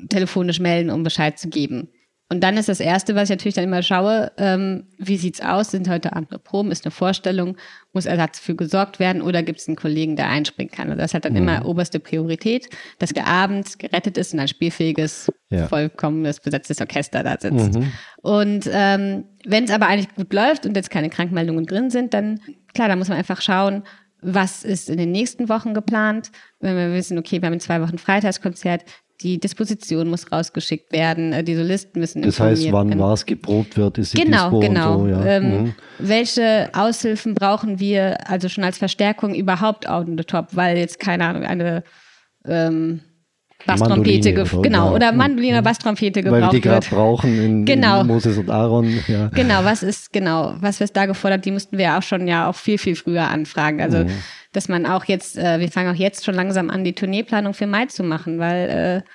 telefonisch 0.09 0.59
melden, 0.59 0.89
um 0.89 1.03
Bescheid 1.03 1.37
zu 1.39 1.49
geben. 1.49 1.89
Und 2.27 2.43
dann 2.43 2.57
ist 2.57 2.69
das 2.69 2.79
Erste, 2.79 3.13
was 3.13 3.25
ich 3.25 3.29
natürlich 3.29 3.53
dann 3.53 3.65
immer 3.65 3.83
schaue, 3.83 4.31
ähm, 4.37 4.87
wie 4.97 5.17
sieht's 5.17 5.41
aus? 5.41 5.69
Sind 5.69 5.87
heute 5.87 6.13
Abend 6.13 6.31
eine 6.31 6.39
Proben? 6.39 6.71
Ist 6.71 6.83
eine 6.83 6.91
Vorstellung? 6.91 7.55
Muss 7.93 8.07
Ersatz 8.07 8.39
für 8.39 8.55
gesorgt 8.55 8.99
werden? 8.99 9.21
Oder 9.21 9.43
gibt 9.43 9.59
es 9.59 9.67
einen 9.67 9.75
Kollegen, 9.75 10.15
der 10.15 10.29
einspringen 10.29 10.71
kann? 10.71 10.89
Also 10.89 10.99
das 10.99 11.13
hat 11.13 11.25
dann 11.25 11.33
mhm. 11.33 11.37
immer 11.37 11.65
oberste 11.67 11.99
Priorität, 11.99 12.67
dass 12.97 13.13
der 13.13 13.27
Abend 13.27 13.77
gerettet 13.77 14.17
ist 14.17 14.33
und 14.33 14.39
ein 14.39 14.47
spielfähiges, 14.47 15.31
ja. 15.51 15.67
vollkommenes, 15.67 16.39
besetztes 16.39 16.81
Orchester 16.81 17.21
da 17.21 17.37
sitzt. 17.39 17.75
Mhm. 17.75 17.91
Und 18.23 18.69
ähm, 18.73 19.25
wenn 19.45 19.65
es 19.65 19.71
aber 19.71 19.85
eigentlich 19.85 20.13
gut 20.15 20.33
läuft 20.33 20.65
und 20.65 20.75
jetzt 20.75 20.89
keine 20.89 21.11
Krankmeldungen 21.11 21.67
drin 21.67 21.91
sind, 21.91 22.15
dann 22.15 22.39
klar, 22.73 22.87
da 22.87 22.95
muss 22.95 23.09
man 23.09 23.19
einfach 23.19 23.41
schauen, 23.41 23.83
was 24.21 24.63
ist 24.63 24.89
in 24.89 24.97
den 24.97 25.11
nächsten 25.11 25.47
Wochen 25.49 25.75
geplant, 25.75 26.31
wenn 26.59 26.75
wir 26.75 26.91
wissen, 26.93 27.19
okay, 27.19 27.41
wir 27.41 27.45
haben 27.45 27.53
in 27.53 27.59
zwei 27.59 27.81
Wochen 27.81 27.99
Freitagskonzert, 27.99 28.83
die 29.21 29.39
Disposition 29.39 30.09
muss 30.09 30.31
rausgeschickt 30.31 30.91
werden, 30.91 31.33
äh, 31.33 31.43
die 31.43 31.55
Solisten 31.55 31.99
müssen 31.99 32.21
Das 32.21 32.39
heißt, 32.39 32.71
wann 32.71 32.89
werden. 32.89 32.99
was 32.99 33.25
geprobt 33.25 33.77
wird, 33.77 33.97
ist 33.97 34.13
die 34.13 34.21
genau, 34.21 34.49
Dispo 34.49 34.59
genau. 34.59 34.99
So, 34.99 35.07
ja. 35.07 35.25
ähm, 35.25 35.49
mhm. 35.49 35.75
Welche 35.99 36.69
Aushilfen 36.73 37.33
brauchen 37.33 37.79
wir 37.79 38.29
also 38.29 38.49
schon 38.49 38.63
als 38.63 38.77
Verstärkung 38.77 39.33
überhaupt 39.33 39.87
on 39.87 40.17
the 40.17 40.23
top, 40.23 40.47
weil 40.51 40.77
jetzt 40.77 40.99
keine 40.99 41.25
Ahnung 41.25 41.43
eine 41.43 41.83
ähm, 42.45 43.01
Basstrompete, 43.65 44.33
oder, 44.33 44.61
genau, 44.61 44.93
oder 44.93 45.11
Mandoline, 45.11 45.59
mhm. 45.59 45.63
Basstrompete 45.63 46.21
gebraucht 46.21 46.41
Weil 46.41 46.47
wir 46.47 46.59
die 46.59 46.61
gerade 46.61 46.87
brauchen 46.87 47.41
in, 47.41 47.65
genau. 47.65 48.01
in, 48.01 48.07
Moses 48.07 48.37
und 48.37 48.49
Aaron. 48.49 48.87
Ja. 49.07 49.27
Genau, 49.29 49.63
was 49.63 49.83
ist 49.83 50.13
genau, 50.13 50.55
was 50.59 50.79
wird 50.79 50.95
da 50.95 51.05
gefordert? 51.05 51.45
Die 51.45 51.51
mussten 51.51 51.77
wir 51.77 51.97
auch 51.97 52.03
schon 52.03 52.27
ja 52.27 52.49
auch 52.49 52.55
viel 52.55 52.77
viel 52.77 52.95
früher 52.95 53.27
anfragen. 53.27 53.81
Also 53.81 53.99
mhm. 53.99 54.11
dass 54.51 54.69
man 54.69 54.85
auch 54.85 55.05
jetzt, 55.05 55.37
äh, 55.37 55.59
wir 55.59 55.69
fangen 55.69 55.93
auch 55.93 55.99
jetzt 55.99 56.25
schon 56.25 56.35
langsam 56.35 56.69
an, 56.69 56.83
die 56.83 56.93
Tourneeplanung 56.93 57.53
für 57.53 57.67
Mai 57.67 57.85
zu 57.85 58.03
machen, 58.03 58.39
weil 58.39 59.03
äh, 59.03 59.09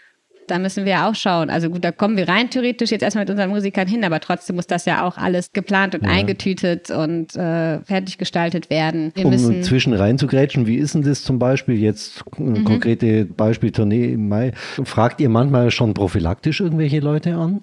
da 0.51 0.59
müssen 0.59 0.85
wir 0.85 1.07
auch 1.07 1.15
schauen. 1.15 1.51
Also 1.51 1.71
gut, 1.71 1.85
da 1.85 1.93
kommen 1.93 2.17
wir 2.17 2.29
rein 2.29 2.51
theoretisch 2.51 2.91
jetzt 2.91 3.03
erstmal 3.03 3.25
mit 3.25 3.31
unseren 3.31 3.51
Musikern 3.51 3.87
hin, 3.87 4.05
aber 4.05 4.21
trotzdem 4.21 4.57
muss 4.57 4.67
das 4.67 4.85
ja 4.85 5.07
auch 5.07 5.17
alles 5.17 5.53
geplant 5.53 5.95
und 5.95 6.05
ja. 6.05 6.11
eingetütet 6.11 6.91
und 6.91 7.37
äh, 7.37 7.81
fertig 7.81 8.19
gestaltet 8.19 8.71
werden. 8.71 9.13
Wir 9.15 9.27
um 9.27 9.31
müssen 9.31 9.63
zwischen 9.63 9.93
reinzugrätschen, 9.95 10.67
wie 10.67 10.77
ist 10.77 10.95
denn 10.95 11.03
das 11.03 11.23
zum 11.23 11.39
Beispiel 11.39 11.77
jetzt, 11.77 12.23
mhm. 12.39 12.65
konkrete 12.65 13.25
Beispiel 13.25 13.71
Tournee 13.71 14.13
im 14.13 14.29
Mai, 14.29 14.53
fragt 14.85 15.21
ihr 15.21 15.29
manchmal 15.29 15.71
schon 15.71 15.95
prophylaktisch 15.95 16.61
irgendwelche 16.61 17.01
Leute 17.01 17.35
an? 17.35 17.61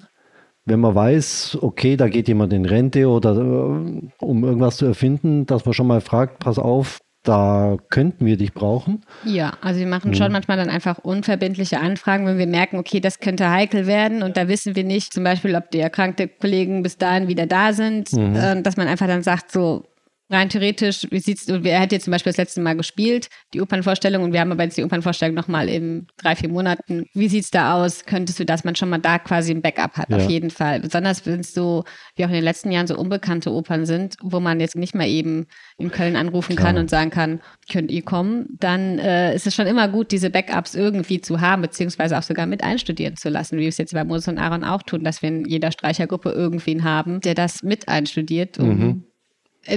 wenn 0.69 0.81
man 0.81 0.95
weiß, 0.95 1.59
okay, 1.61 1.95
da 1.95 2.09
geht 2.09 2.27
jemand 2.27 2.51
in 2.51 2.65
Rente 2.65 3.07
oder 3.07 3.37
äh, 3.37 4.01
um 4.19 4.43
irgendwas 4.43 4.75
zu 4.75 4.85
erfinden, 4.85 5.45
dass 5.45 5.63
man 5.63 5.73
schon 5.73 5.87
mal 5.87 6.01
fragt, 6.01 6.39
pass 6.39 6.59
auf, 6.59 6.99
da 7.23 7.77
könnten 7.89 8.25
wir 8.25 8.37
dich 8.37 8.53
brauchen. 8.53 9.03
Ja, 9.25 9.53
also 9.61 9.79
wir 9.79 9.87
machen 9.87 10.15
schon 10.15 10.27
mhm. 10.27 10.33
manchmal 10.33 10.57
dann 10.57 10.69
einfach 10.69 10.99
unverbindliche 10.99 11.79
Anfragen, 11.79 12.25
wenn 12.25 12.37
wir 12.37 12.47
merken, 12.47 12.77
okay, 12.77 12.99
das 12.99 13.19
könnte 13.19 13.49
heikel 13.49 13.85
werden 13.85 14.23
und 14.23 14.37
da 14.37 14.47
wissen 14.47 14.75
wir 14.75 14.83
nicht, 14.83 15.13
zum 15.13 15.23
Beispiel, 15.23 15.55
ob 15.55 15.69
die 15.71 15.79
erkrankte 15.79 16.27
Kollegen 16.27 16.83
bis 16.83 16.97
dahin 16.97 17.27
wieder 17.27 17.45
da 17.45 17.73
sind, 17.73 18.13
mhm. 18.13 18.35
äh, 18.35 18.61
dass 18.61 18.77
man 18.77 18.87
einfach 18.87 19.07
dann 19.07 19.23
sagt, 19.23 19.51
so, 19.51 19.83
rein 20.29 20.49
theoretisch, 20.49 21.07
wie 21.09 21.19
sieht's, 21.19 21.47
er 21.47 21.79
hat 21.79 21.91
jetzt 21.91 22.05
zum 22.05 22.11
Beispiel 22.11 22.31
das 22.31 22.37
letzte 22.37 22.61
Mal 22.61 22.75
gespielt, 22.75 23.29
die 23.53 23.61
Opernvorstellung, 23.61 24.23
und 24.23 24.33
wir 24.33 24.41
haben 24.41 24.51
aber 24.51 24.63
jetzt 24.63 24.77
die 24.77 24.83
Opernvorstellung 24.83 25.35
nochmal 25.35 25.69
in 25.69 26.07
drei, 26.17 26.35
vier 26.35 26.49
Monaten. 26.49 27.05
Wie 27.13 27.29
sieht's 27.29 27.49
da 27.49 27.75
aus? 27.75 28.05
Könntest 28.05 28.39
du, 28.39 28.45
dass 28.45 28.63
man 28.63 28.75
schon 28.75 28.89
mal 28.89 28.97
da 28.97 29.19
quasi 29.19 29.51
ein 29.51 29.61
Backup 29.61 29.97
hat, 29.97 30.09
ja. 30.09 30.17
auf 30.17 30.29
jeden 30.29 30.49
Fall. 30.49 30.81
Besonders 30.81 31.25
wenn 31.25 31.39
es 31.39 31.53
so, 31.53 31.85
wie 32.15 32.25
auch 32.25 32.29
in 32.29 32.35
den 32.35 32.43
letzten 32.43 32.71
Jahren 32.71 32.87
so 32.87 32.97
unbekannte 32.97 33.51
Opern 33.51 33.85
sind, 33.85 34.17
wo 34.21 34.39
man 34.39 34.59
jetzt 34.59 34.75
nicht 34.75 34.95
mal 34.95 35.07
eben 35.07 35.47
in 35.77 35.91
Köln 35.91 36.15
anrufen 36.15 36.55
Klar. 36.55 36.67
kann 36.67 36.77
und 36.77 36.89
sagen 36.89 37.09
kann, 37.09 37.39
könnt 37.71 37.91
ihr 37.91 38.01
kommen, 38.01 38.47
dann 38.59 38.99
äh, 38.99 39.33
ist 39.35 39.47
es 39.47 39.55
schon 39.55 39.67
immer 39.67 39.87
gut, 39.87 40.11
diese 40.11 40.29
Backups 40.29 40.75
irgendwie 40.75 41.21
zu 41.21 41.39
haben, 41.39 41.61
beziehungsweise 41.61 42.17
auch 42.17 42.23
sogar 42.23 42.45
mit 42.45 42.63
einstudieren 42.63 43.15
zu 43.15 43.29
lassen, 43.29 43.57
wie 43.57 43.61
wir 43.61 43.69
es 43.69 43.77
jetzt 43.77 43.93
bei 43.93 44.03
Moses 44.03 44.27
und 44.27 44.37
Aaron 44.37 44.63
auch 44.63 44.83
tun, 44.83 45.03
dass 45.03 45.21
wir 45.21 45.29
in 45.29 45.45
jeder 45.45 45.71
Streichergruppe 45.71 46.31
irgendwen 46.31 46.83
haben, 46.83 47.21
der 47.21 47.35
das 47.35 47.63
mit 47.63 47.87
einstudiert, 47.87 48.59
um 48.59 48.67
mhm 48.69 49.06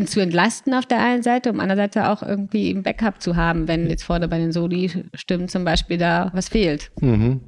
zu 0.06 0.20
entlasten 0.20 0.74
auf 0.74 0.86
der 0.86 1.00
einen 1.00 1.22
Seite, 1.22 1.50
um 1.50 1.60
andererseits 1.60 1.96
auch 1.96 2.22
irgendwie 2.22 2.70
ein 2.70 2.82
Backup 2.82 3.20
zu 3.20 3.36
haben, 3.36 3.68
wenn 3.68 3.88
jetzt 3.88 4.04
vorne 4.04 4.28
bei 4.28 4.38
den 4.38 4.52
Soli-Stimmen 4.52 5.48
zum 5.48 5.64
Beispiel 5.64 5.98
da 5.98 6.30
was 6.34 6.48
fehlt. 6.48 6.90
Mhm. 7.00 7.40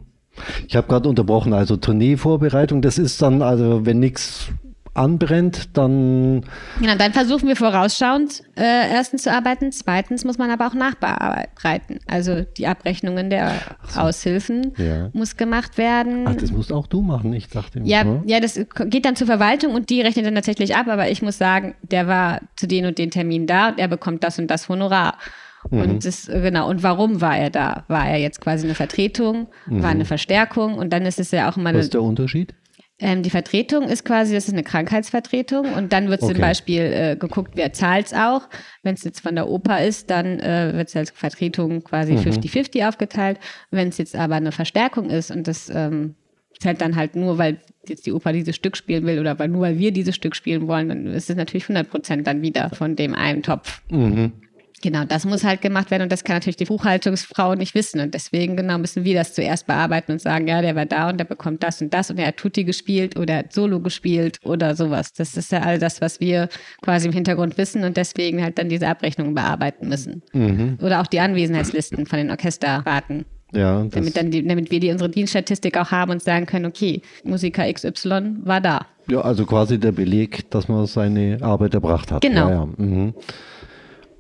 Ich 0.67 0.77
habe 0.77 0.89
gerade 0.89 1.09
unterbrochen, 1.09 1.53
also 1.53 1.77
Tourneevorbereitung, 1.77 2.83
das 2.83 2.99
ist 2.99 3.21
dann, 3.21 3.43
also 3.43 3.85
wenn 3.85 4.01
nichts 4.01 4.49
anbrennt, 4.95 5.77
dann. 5.77 6.45
Genau, 6.81 6.95
dann 6.97 7.13
versuchen 7.13 7.49
wir 7.49 7.57
vorausschauend 7.57 8.43
äh, 8.57 8.93
erstens 8.93 9.23
zu 9.23 9.33
arbeiten. 9.33 9.73
Zweitens 9.73 10.25
muss 10.25 10.39
man 10.39 10.51
aber 10.51 10.67
auch 10.67 10.75
nachbereiten. 10.75 11.99
Also 12.07 12.43
die 12.43 12.67
Abrechnungen 12.67 13.31
der 13.31 13.53
so. 13.89 14.01
Aushilfen 14.01 14.73
ja. 14.77 15.09
muss 15.13 15.37
gemacht 15.37 15.79
werden. 15.79 16.27
Ach, 16.27 16.35
das 16.35 16.53
musst 16.53 16.73
auch 16.73 16.87
du 16.87 17.01
machen, 17.01 17.33
ich 17.33 17.49
dachte. 17.49 17.81
Ja, 17.85 18.05
so. 18.05 18.23
ja, 18.27 18.41
das 18.41 18.61
geht 18.87 19.05
dann 19.07 19.17
zur 19.17 19.27
Verwaltung 19.27 19.75
und 19.75 19.89
die 19.89 20.03
rechnet 20.03 20.27
dann 20.27 20.35
tatsächlich 20.35 20.77
ab. 20.77 20.89
Aber 20.89 21.11
ich 21.11 21.23
muss 21.23 21.39
sagen, 21.39 21.75
der 21.83 22.07
war 22.07 22.41
zu 22.57 22.67
den 22.67 22.85
und 22.85 22.99
den 22.99 23.11
Termin 23.11 23.47
da 23.47 23.71
und 23.71 23.79
er 23.79 23.89
bekommt 23.89 24.25
das 24.25 24.39
und 24.39 24.49
das 24.49 24.69
Honorar. 24.69 25.17
Mhm. 25.71 25.81
Und 25.81 26.05
das, 26.05 26.27
genau, 26.27 26.69
und 26.69 26.83
warum 26.83 27.21
war 27.21 27.39
er 27.39 27.51
da? 27.51 27.85
War 27.89 28.09
er 28.09 28.19
jetzt 28.19 28.41
quasi 28.41 28.67
eine 28.67 28.75
Vertretung, 28.75 29.49
mhm. 29.67 29.83
war 29.83 29.91
eine 29.91 30.05
Verstärkung 30.05 30.75
und 30.75 30.93
dann 30.93 31.07
ist 31.07 31.21
es 31.21 31.31
ja 31.31 31.51
auch 31.51 31.57
immer. 31.57 31.73
Was 31.73 31.85
ist 31.85 31.95
der 31.95 32.03
Unterschied? 32.03 32.55
Ähm, 33.03 33.25
die 33.25 33.31
Vertretung 33.31 33.89
ist 33.89 34.05
quasi, 34.05 34.33
das 34.33 34.47
ist 34.47 34.55
eine 34.55 34.63
Krankheitsvertretung 34.63 35.73
und 35.75 35.93
dann 35.93 36.09
wird 36.09 36.23
okay. 36.23 36.33
zum 36.33 36.41
Beispiel 36.41 36.81
äh, 36.83 37.17
geguckt, 37.17 37.53
wer 37.57 37.73
zahlt 37.73 38.07
es 38.07 38.15
auch. 38.15 38.49
Wenn 38.85 38.95
es 38.95 39.03
jetzt 39.03 39.21
von 39.21 39.35
der 39.35 39.49
Oper 39.49 39.85
ist, 39.85 40.09
dann 40.09 40.39
äh, 40.39 40.73
wird 40.73 40.89
es 40.89 40.95
als 40.95 41.11
Vertretung 41.11 41.83
quasi 41.83 42.15
50-50 42.15 42.79
mhm. 42.79 42.89
aufgeteilt. 42.89 43.41
Wenn 43.73 43.89
es 43.89 43.99
jetzt 43.99 44.15
aber 44.15 44.37
eine 44.37 44.53
Verstärkung 44.53 45.11
ist 45.11 45.33
und 45.33 45.49
das 45.49 45.69
ähm, 45.69 46.15
zählt 46.61 46.81
dann 46.81 46.95
halt 46.95 47.17
nur, 47.17 47.39
weil 47.39 47.59
jetzt 47.89 48.07
die 48.07 48.13
Oper 48.13 48.33
dieses 48.33 48.55
Stück 48.55 48.77
spielen 48.77 49.05
will 49.05 49.19
oder 49.19 49.37
weil 49.37 49.49
nur 49.49 49.63
weil 49.63 49.79
wir 49.79 49.91
dieses 49.91 50.15
Stück 50.15 50.37
spielen 50.37 50.69
wollen, 50.69 50.89
dann 50.89 51.07
ist 51.09 51.29
es 51.29 51.35
natürlich 51.35 51.65
100 51.65 51.91
Prozent 51.91 52.27
dann 52.29 52.41
wieder 52.41 52.71
von 52.71 52.95
dem 52.95 53.17
einen 53.17 53.43
Topf. 53.43 53.83
Mhm. 53.91 54.33
Genau, 54.83 55.05
das 55.05 55.25
muss 55.25 55.45
halt 55.45 55.63
gemacht 55.63 55.93
werden 55.93 56.03
und 56.03 56.13
das 56.13 56.25
kann 56.25 56.37
natürlich 56.37 56.57
die 56.57 56.65
Buchhaltungsfrau 56.65 57.55
nicht 57.55 57.77
wissen 57.77 58.01
und 58.01 58.15
deswegen 58.15 58.57
genau 58.57 58.79
müssen 58.79 59.05
wir 59.05 59.15
das 59.15 59.33
zuerst 59.33 59.69
bearbeiten 59.69 60.11
und 60.11 60.21
sagen, 60.21 60.49
ja, 60.49 60.61
der 60.61 60.75
war 60.75 60.87
da 60.87 61.09
und 61.09 61.19
der 61.19 61.25
bekommt 61.25 61.63
das 61.63 61.81
und 61.81 61.95
das 61.95 62.11
und 62.11 62.19
er 62.19 62.27
hat 62.27 62.37
Tutti 62.37 62.65
gespielt 62.65 63.17
oder 63.17 63.37
hat 63.39 63.53
Solo 63.53 63.79
gespielt 63.79 64.41
oder 64.43 64.75
sowas. 64.75 65.13
Das 65.13 65.37
ist 65.37 65.53
ja 65.53 65.61
all 65.61 65.79
das, 65.79 66.01
was 66.01 66.19
wir 66.19 66.49
quasi 66.83 67.07
im 67.07 67.13
Hintergrund 67.13 67.59
wissen 67.59 67.85
und 67.85 67.97
deswegen 67.97 68.43
halt 68.43 68.59
dann 68.59 68.69
diese 68.69 68.89
Abrechnungen 68.89 69.35
bearbeiten 69.35 69.89
müssen. 69.89 70.23
Mhm. 70.33 70.79
Oder 70.83 71.01
auch 71.01 71.07
die 71.07 71.21
Anwesenheitslisten 71.21 72.05
von 72.07 72.19
den 72.19 72.31
Orchesterraten. 72.31 73.25
Ja, 73.55 73.85
damit, 73.85 74.17
dann 74.17 74.31
die, 74.31 74.45
damit 74.45 74.71
wir 74.73 74.81
die 74.81 74.91
unsere 74.91 75.11
Dienststatistik 75.11 75.79
auch 75.79 75.93
haben 75.93 76.11
und 76.11 76.23
sagen 76.23 76.47
können, 76.47 76.65
okay, 76.65 77.03
Musiker 77.23 77.71
XY 77.73 78.39
war 78.45 78.61
da. 78.61 78.87
Ja, 79.09 79.21
also 79.21 79.47
quasi 79.47 79.79
der 79.79 79.93
Beleg, 79.93 80.51
dass 80.51 80.69
man 80.69 80.87
seine 80.87 81.39
Arbeit 81.41 81.75
erbracht 81.75 82.11
hat. 82.11 82.23
Genau. 82.23 82.49
Ja, 82.49 82.55
ja. 82.55 82.69
Mhm. 82.77 83.15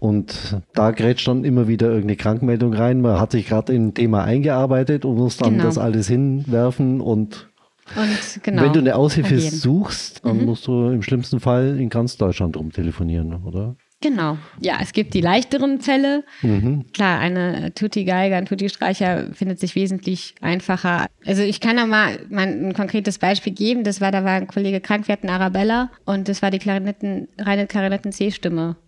Und 0.02 0.60
da 0.74 0.90
grätscht 0.90 1.28
dann 1.28 1.44
immer 1.44 1.68
wieder 1.68 1.86
irgendeine 1.86 2.16
Krankmeldung 2.16 2.74
rein. 2.74 3.02
Man 3.02 3.20
hat 3.20 3.30
sich 3.30 3.46
gerade 3.46 3.72
in 3.72 3.86
ein 3.86 3.94
Thema 3.94 4.24
eingearbeitet 4.24 5.04
und 5.04 5.14
muss 5.14 5.36
dann 5.36 5.52
genau. 5.52 5.62
das 5.62 5.78
alles 5.78 6.08
hinwerfen 6.08 7.00
und 7.00 7.48
und 7.94 8.42
genau, 8.42 8.62
wenn 8.62 8.72
du 8.72 8.80
eine 8.80 8.96
Aushilfe 8.96 9.38
suchst, 9.38 10.24
dann 10.24 10.38
mhm. 10.38 10.46
musst 10.46 10.66
du 10.66 10.88
im 10.88 11.02
schlimmsten 11.02 11.38
Fall 11.38 11.78
in 11.78 11.88
ganz 11.88 12.16
Deutschland 12.16 12.56
rumtelefonieren, 12.56 13.44
oder? 13.44 13.76
Genau. 14.00 14.38
Ja, 14.60 14.78
es 14.80 14.92
gibt 14.92 15.14
die 15.14 15.20
leichteren 15.20 15.80
Fälle. 15.80 16.24
Mhm. 16.42 16.86
Klar, 16.92 17.20
eine 17.20 17.72
Tutti-Geiger, 17.72 18.36
ein 18.36 18.46
Tutti-Streicher 18.46 19.32
findet 19.34 19.60
sich 19.60 19.76
wesentlich 19.76 20.34
einfacher. 20.40 21.06
Also 21.24 21.42
ich 21.42 21.60
kann 21.60 21.76
da 21.76 21.86
mal, 21.86 22.18
mal 22.28 22.48
ein 22.48 22.74
konkretes 22.74 23.18
Beispiel 23.18 23.52
geben. 23.52 23.84
Das 23.84 24.00
war, 24.00 24.10
da 24.10 24.24
war 24.24 24.32
ein 24.32 24.48
Kollege 24.48 24.80
krank, 24.80 25.06
wir 25.06 25.12
hatten 25.12 25.28
Arabella 25.28 25.92
und 26.04 26.28
das 26.28 26.42
war 26.42 26.50
die 26.50 26.58
Klarinetten, 26.58 27.28
reine 27.38 27.68
Klarinetten-C-Stimme 27.68 28.70
ist 28.70 28.81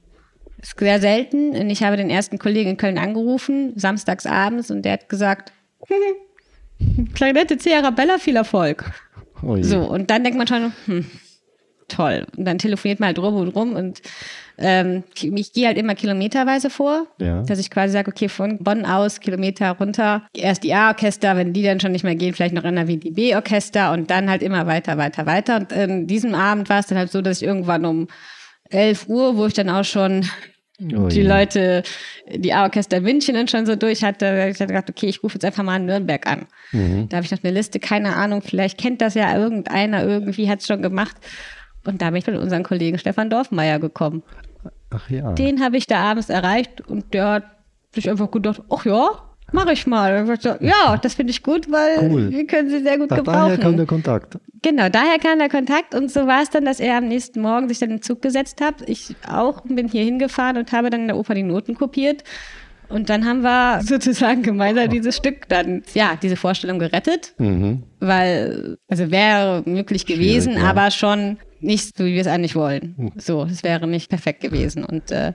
sehr 0.64 1.00
selten. 1.00 1.50
Und 1.50 1.70
ich 1.70 1.82
habe 1.82 1.96
den 1.96 2.10
ersten 2.10 2.38
Kollegen 2.38 2.70
in 2.70 2.76
Köln 2.76 2.98
angerufen, 2.98 3.72
samstags 3.76 4.26
abends, 4.26 4.70
und 4.70 4.82
der 4.82 4.94
hat 4.94 5.08
gesagt, 5.08 5.52
Klarinette 7.14 7.58
C 7.58 7.74
Arabella, 7.74 8.18
viel 8.18 8.36
Erfolg. 8.36 8.90
Oh 9.42 9.56
so, 9.60 9.80
und 9.80 10.10
dann 10.10 10.24
denkt 10.24 10.38
man 10.38 10.46
schon, 10.46 10.72
hm, 10.86 11.06
toll. 11.88 12.26
Und 12.36 12.44
dann 12.44 12.58
telefoniert 12.58 13.00
man 13.00 13.08
halt 13.08 13.18
rum 13.18 13.36
und 13.36 13.48
rum 13.48 13.74
und 13.74 14.00
ähm, 14.56 15.02
ich 15.20 15.52
gehe 15.52 15.66
halt 15.66 15.76
immer 15.76 15.94
kilometerweise 15.94 16.70
vor, 16.70 17.08
ja. 17.18 17.42
dass 17.42 17.58
ich 17.58 17.70
quasi 17.70 17.92
sage, 17.92 18.10
okay, 18.10 18.28
von 18.28 18.58
Bonn 18.58 18.86
aus 18.86 19.18
Kilometer 19.18 19.72
runter, 19.72 20.22
erst 20.32 20.62
die 20.62 20.72
A-Orchester, 20.72 21.36
wenn 21.36 21.52
die 21.52 21.64
dann 21.64 21.80
schon 21.80 21.92
nicht 21.92 22.04
mehr 22.04 22.14
gehen, 22.14 22.34
vielleicht 22.34 22.54
noch 22.54 22.64
NRW 22.64 22.96
die 22.96 23.10
B-Orchester 23.10 23.92
und 23.92 24.10
dann 24.10 24.30
halt 24.30 24.42
immer 24.42 24.66
weiter, 24.66 24.96
weiter, 24.96 25.26
weiter. 25.26 25.56
Und 25.56 25.72
in 25.72 26.06
diesem 26.06 26.34
Abend 26.34 26.68
war 26.68 26.78
es 26.78 26.86
dann 26.86 26.98
halt 26.98 27.10
so, 27.10 27.20
dass 27.20 27.42
ich 27.42 27.48
irgendwann 27.48 27.84
um 27.84 28.06
11 28.70 29.08
Uhr, 29.08 29.36
wo 29.36 29.46
ich 29.46 29.54
dann 29.54 29.70
auch 29.70 29.84
schon 29.84 30.24
oh 30.80 31.08
die 31.08 31.22
Leute, 31.22 31.82
die 32.34 32.52
A-Orchester 32.52 33.00
München 33.00 33.34
dann 33.34 33.48
schon 33.48 33.66
so 33.66 33.76
durch 33.76 34.02
hatte, 34.02 34.26
habe 34.26 34.50
ich 34.50 34.58
dann 34.58 34.68
gedacht, 34.68 34.90
okay, 34.90 35.06
ich 35.06 35.22
rufe 35.22 35.34
jetzt 35.34 35.44
einfach 35.44 35.62
mal 35.62 35.76
in 35.76 35.86
Nürnberg 35.86 36.26
an. 36.26 36.46
Mhm. 36.72 37.08
Da 37.08 37.18
habe 37.18 37.26
ich 37.26 37.30
noch 37.30 37.42
eine 37.42 37.52
Liste, 37.52 37.78
keine 37.78 38.16
Ahnung, 38.16 38.42
vielleicht 38.42 38.78
kennt 38.78 39.00
das 39.00 39.14
ja 39.14 39.36
irgendeiner, 39.36 40.04
irgendwie 40.04 40.48
hat 40.48 40.60
es 40.60 40.66
schon 40.66 40.82
gemacht. 40.82 41.16
Und 41.84 42.00
da 42.02 42.10
bin 42.10 42.16
ich 42.16 42.26
mit 42.26 42.36
unserem 42.36 42.62
Kollegen 42.62 42.98
Stefan 42.98 43.30
Dorfmeier 43.30 43.78
gekommen. 43.78 44.22
Ach 44.90 45.08
ja. 45.10 45.32
Den 45.32 45.62
habe 45.62 45.76
ich 45.76 45.86
da 45.86 45.98
abends 45.98 46.30
erreicht 46.30 46.80
und 46.80 47.12
der 47.12 47.26
hat 47.26 47.44
sich 47.94 48.08
einfach 48.08 48.30
gedacht, 48.30 48.62
ach 48.70 48.84
ja, 48.84 49.10
Mach 49.52 49.66
ich 49.68 49.86
mal. 49.86 50.26
Ja, 50.60 50.96
das 50.96 51.14
finde 51.14 51.30
ich 51.30 51.42
gut, 51.42 51.70
weil 51.70 52.10
cool. 52.10 52.30
wir 52.30 52.46
können 52.46 52.68
sie 52.70 52.80
sehr 52.82 52.98
gut 52.98 53.12
Ach, 53.12 53.18
gebrauchen. 53.18 53.38
Daher 53.38 53.58
kam 53.58 53.76
der 53.76 53.86
Kontakt. 53.86 54.38
Genau, 54.64 54.88
daher 54.88 55.18
kam 55.18 55.38
der 55.38 55.50
Kontakt 55.50 55.94
und 55.94 56.10
so 56.10 56.26
war 56.26 56.42
es 56.42 56.48
dann, 56.48 56.64
dass 56.64 56.80
er 56.80 56.96
am 56.96 57.06
nächsten 57.06 57.42
Morgen 57.42 57.68
sich 57.68 57.80
dann 57.80 57.90
in 57.90 57.96
den 57.96 58.02
Zug 58.02 58.22
gesetzt 58.22 58.62
hat. 58.62 58.76
Ich 58.88 59.14
auch 59.28 59.60
bin 59.60 59.88
hier 59.88 60.02
hingefahren 60.04 60.56
und 60.56 60.72
habe 60.72 60.88
dann 60.88 61.02
in 61.02 61.08
der 61.08 61.18
Oper 61.18 61.34
die 61.34 61.42
Noten 61.42 61.74
kopiert. 61.74 62.24
Und 62.88 63.10
dann 63.10 63.26
haben 63.26 63.42
wir 63.42 63.82
sozusagen 63.84 64.42
gemeinsam 64.42 64.88
dieses 64.88 65.16
Stück 65.16 65.50
dann, 65.50 65.82
ja, 65.92 66.16
diese 66.16 66.36
Vorstellung 66.36 66.78
gerettet, 66.78 67.34
mhm. 67.36 67.82
weil, 68.00 68.78
also 68.88 69.10
wäre 69.10 69.62
möglich 69.66 70.06
gewesen, 70.06 70.54
ja. 70.54 70.62
aber 70.62 70.90
schon 70.90 71.36
nicht 71.60 71.94
so, 71.94 72.06
wie 72.06 72.14
wir 72.14 72.22
es 72.22 72.26
eigentlich 72.26 72.56
wollen. 72.56 72.94
Mhm. 72.96 73.12
So, 73.16 73.42
es 73.44 73.64
wäre 73.64 73.86
nicht 73.86 74.08
perfekt 74.08 74.40
gewesen. 74.40 74.82
Und 74.82 75.10
äh, 75.10 75.34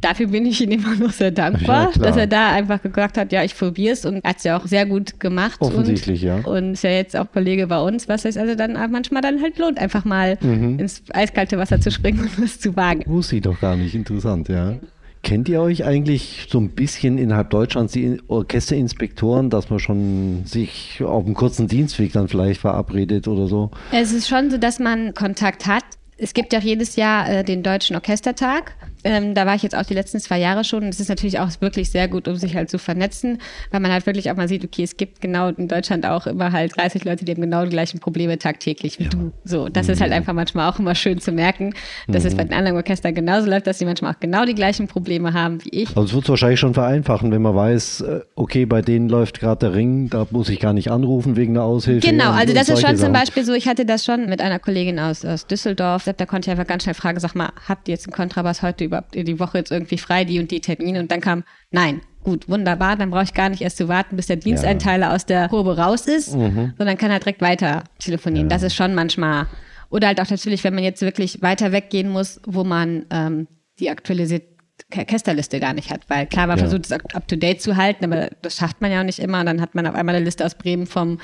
dafür 0.00 0.28
bin 0.28 0.46
ich 0.46 0.60
ihm 0.60 0.70
immer 0.70 0.94
noch 0.96 1.12
sehr 1.12 1.30
dankbar, 1.30 1.92
ja, 1.94 2.02
dass 2.02 2.16
er 2.16 2.26
da 2.26 2.52
einfach 2.52 2.82
gesagt 2.82 3.16
hat, 3.16 3.32
ja, 3.32 3.44
ich 3.44 3.56
probiere 3.56 3.92
es 3.92 4.04
und 4.04 4.24
hat 4.24 4.38
es 4.38 4.44
ja 4.44 4.58
auch 4.58 4.66
sehr 4.66 4.86
gut 4.86 5.20
gemacht. 5.20 5.60
Offensichtlich, 5.60 6.22
und, 6.22 6.28
ja. 6.28 6.36
Und 6.44 6.72
ist 6.72 6.84
ja 6.84 6.90
jetzt 6.90 7.16
auch 7.16 7.30
Kollege 7.32 7.66
bei 7.66 7.80
uns, 7.80 8.08
was 8.08 8.22
sich 8.22 8.38
also 8.38 8.54
dann 8.54 8.72
manchmal 8.90 9.22
dann 9.22 9.40
halt 9.40 9.58
lohnt, 9.58 9.78
einfach 9.78 10.04
mal 10.04 10.38
mhm. 10.40 10.78
ins 10.78 11.02
eiskalte 11.12 11.58
Wasser 11.58 11.80
zu 11.80 11.90
springen 11.90 12.20
und 12.20 12.42
was 12.42 12.58
zu 12.58 12.76
wagen. 12.76 13.02
Wusste 13.06 13.36
ich 13.36 13.42
doch 13.42 13.60
gar 13.60 13.76
nicht, 13.76 13.94
interessant, 13.94 14.48
ja. 14.48 14.74
Kennt 15.22 15.48
ihr 15.48 15.60
euch 15.60 15.84
eigentlich 15.84 16.46
so 16.48 16.58
ein 16.60 16.70
bisschen 16.70 17.18
innerhalb 17.18 17.50
Deutschlands, 17.50 17.92
die 17.92 18.20
Orchesterinspektoren, 18.28 19.50
dass 19.50 19.68
man 19.68 19.80
schon 19.80 20.44
sich 20.44 21.02
auf 21.04 21.24
einem 21.24 21.34
kurzen 21.34 21.66
Dienstweg 21.66 22.12
dann 22.12 22.28
vielleicht 22.28 22.60
verabredet 22.60 23.26
oder 23.26 23.48
so? 23.48 23.70
Es 23.90 24.12
ist 24.12 24.28
schon 24.28 24.50
so, 24.50 24.58
dass 24.58 24.78
man 24.78 25.14
Kontakt 25.14 25.66
hat. 25.66 25.82
Es 26.16 26.34
gibt 26.34 26.52
ja 26.52 26.60
auch 26.60 26.64
jedes 26.64 26.96
Jahr 26.96 27.28
äh, 27.28 27.44
den 27.44 27.62
Deutschen 27.62 27.96
Orchestertag. 27.96 28.74
Ähm, 29.04 29.34
da 29.34 29.46
war 29.46 29.54
ich 29.54 29.62
jetzt 29.62 29.76
auch 29.76 29.84
die 29.84 29.94
letzten 29.94 30.20
zwei 30.20 30.38
Jahre 30.38 30.64
schon. 30.64 30.82
Und 30.82 30.88
es 30.88 31.00
ist 31.00 31.08
natürlich 31.08 31.38
auch 31.38 31.48
wirklich 31.60 31.90
sehr 31.90 32.08
gut, 32.08 32.28
um 32.28 32.36
sich 32.36 32.56
halt 32.56 32.70
zu 32.70 32.78
vernetzen, 32.78 33.38
weil 33.70 33.80
man 33.80 33.92
halt 33.92 34.06
wirklich 34.06 34.30
auch 34.30 34.36
mal 34.36 34.48
sieht, 34.48 34.64
okay, 34.64 34.82
es 34.82 34.96
gibt 34.96 35.20
genau 35.20 35.48
in 35.48 35.68
Deutschland 35.68 36.06
auch 36.06 36.26
immer 36.26 36.52
halt 36.52 36.76
30 36.76 37.04
Leute, 37.04 37.24
die 37.24 37.32
haben 37.32 37.40
genau 37.40 37.64
die 37.64 37.70
gleichen 37.70 38.00
Probleme 38.00 38.38
tagtäglich 38.38 38.98
wie 38.98 39.04
ja. 39.04 39.10
du. 39.10 39.32
So, 39.44 39.68
das 39.68 39.86
mhm. 39.86 39.92
ist 39.92 40.00
halt 40.00 40.10
mhm. 40.10 40.16
einfach 40.18 40.32
manchmal 40.32 40.70
auch 40.70 40.78
immer 40.78 40.94
schön 40.94 41.20
zu 41.20 41.32
merken, 41.32 41.74
dass 42.08 42.24
mhm. 42.24 42.28
es 42.28 42.34
bei 42.34 42.44
den 42.44 42.54
anderen 42.54 42.76
Orchestern 42.76 43.14
genauso 43.14 43.48
läuft, 43.48 43.66
dass 43.66 43.78
sie 43.78 43.84
manchmal 43.84 44.14
auch 44.14 44.20
genau 44.20 44.44
die 44.44 44.54
gleichen 44.54 44.88
Probleme 44.88 45.32
haben 45.32 45.64
wie 45.64 45.70
ich. 45.70 45.88
Also 45.90 46.02
es 46.02 46.14
wird 46.14 46.28
wahrscheinlich 46.28 46.60
schon 46.60 46.74
vereinfachen, 46.74 47.30
wenn 47.30 47.42
man 47.42 47.54
weiß, 47.54 48.00
äh, 48.02 48.20
okay, 48.34 48.66
bei 48.66 48.82
denen 48.82 49.08
läuft 49.08 49.40
gerade 49.40 49.58
der 49.58 49.74
Ring, 49.74 50.10
da 50.10 50.26
muss 50.30 50.48
ich 50.48 50.60
gar 50.60 50.72
nicht 50.72 50.90
anrufen 50.90 51.36
wegen 51.36 51.54
der 51.54 51.64
Aushilfe. 51.64 52.06
Genau, 52.06 52.30
also 52.30 52.52
das 52.54 52.68
ist 52.68 52.80
schon 52.80 52.96
zum 52.96 53.12
Beispiel 53.12 53.44
so, 53.44 53.52
ich 53.52 53.68
hatte 53.68 53.86
das 53.86 54.04
schon 54.04 54.28
mit 54.28 54.40
einer 54.40 54.58
Kollegin 54.58 54.98
aus, 54.98 55.24
aus 55.24 55.46
Düsseldorf, 55.46 56.08
da 56.16 56.26
konnte 56.26 56.48
ich 56.48 56.50
einfach 56.50 56.66
ganz 56.66 56.82
schnell 56.82 56.94
fragen, 56.94 57.20
sag 57.20 57.34
mal, 57.34 57.50
habt 57.68 57.88
ihr 57.88 57.94
jetzt 57.94 58.06
einen 58.06 58.14
Kontrabass 58.14 58.62
heute 58.62 58.84
überhaupt 58.88 59.14
die 59.14 59.38
Woche 59.38 59.58
jetzt 59.58 59.70
irgendwie 59.70 59.98
frei, 59.98 60.24
die 60.24 60.40
und 60.40 60.50
die 60.50 60.60
Termine 60.60 61.00
und 61.00 61.10
dann 61.10 61.20
kam, 61.20 61.44
nein, 61.70 62.00
gut, 62.24 62.48
wunderbar, 62.48 62.96
dann 62.96 63.10
brauche 63.10 63.24
ich 63.24 63.34
gar 63.34 63.48
nicht 63.48 63.62
erst 63.62 63.76
zu 63.76 63.88
warten, 63.88 64.16
bis 64.16 64.26
der 64.26 64.36
Diensteinteiler 64.36 65.08
ja. 65.08 65.14
aus 65.14 65.24
der 65.24 65.48
Probe 65.48 65.76
raus 65.78 66.06
ist, 66.06 66.34
mhm. 66.34 66.74
sondern 66.76 66.98
kann 66.98 67.10
halt 67.10 67.22
direkt 67.22 67.40
weiter 67.40 67.84
telefonieren. 67.98 68.48
Ja. 68.48 68.56
Das 68.56 68.62
ist 68.62 68.74
schon 68.74 68.94
manchmal, 68.94 69.46
oder 69.90 70.08
halt 70.08 70.20
auch 70.20 70.28
natürlich, 70.28 70.64
wenn 70.64 70.74
man 70.74 70.84
jetzt 70.84 71.00
wirklich 71.02 71.40
weiter 71.42 71.72
weggehen 71.72 72.10
muss, 72.10 72.40
wo 72.46 72.64
man 72.64 73.06
ähm, 73.10 73.46
die 73.78 73.90
aktualisiert 73.90 74.42
Orchesterliste 74.96 75.60
gar 75.60 75.74
nicht 75.74 75.90
hat, 75.90 76.08
weil 76.08 76.26
klar, 76.26 76.46
man 76.46 76.56
ja. 76.56 76.64
versucht 76.64 76.86
es 76.86 76.92
up 76.92 77.28
to 77.28 77.36
date 77.36 77.60
zu 77.60 77.76
halten, 77.76 78.04
aber 78.04 78.30
das 78.42 78.56
schafft 78.56 78.80
man 78.80 78.90
ja 78.90 79.00
auch 79.00 79.04
nicht 79.04 79.18
immer. 79.18 79.40
Und 79.40 79.46
dann 79.46 79.60
hat 79.60 79.74
man 79.74 79.86
auf 79.86 79.94
einmal 79.94 80.14
eine 80.14 80.24
Liste 80.24 80.44
aus 80.46 80.54
Bremen 80.54 80.86
vom 80.86 81.18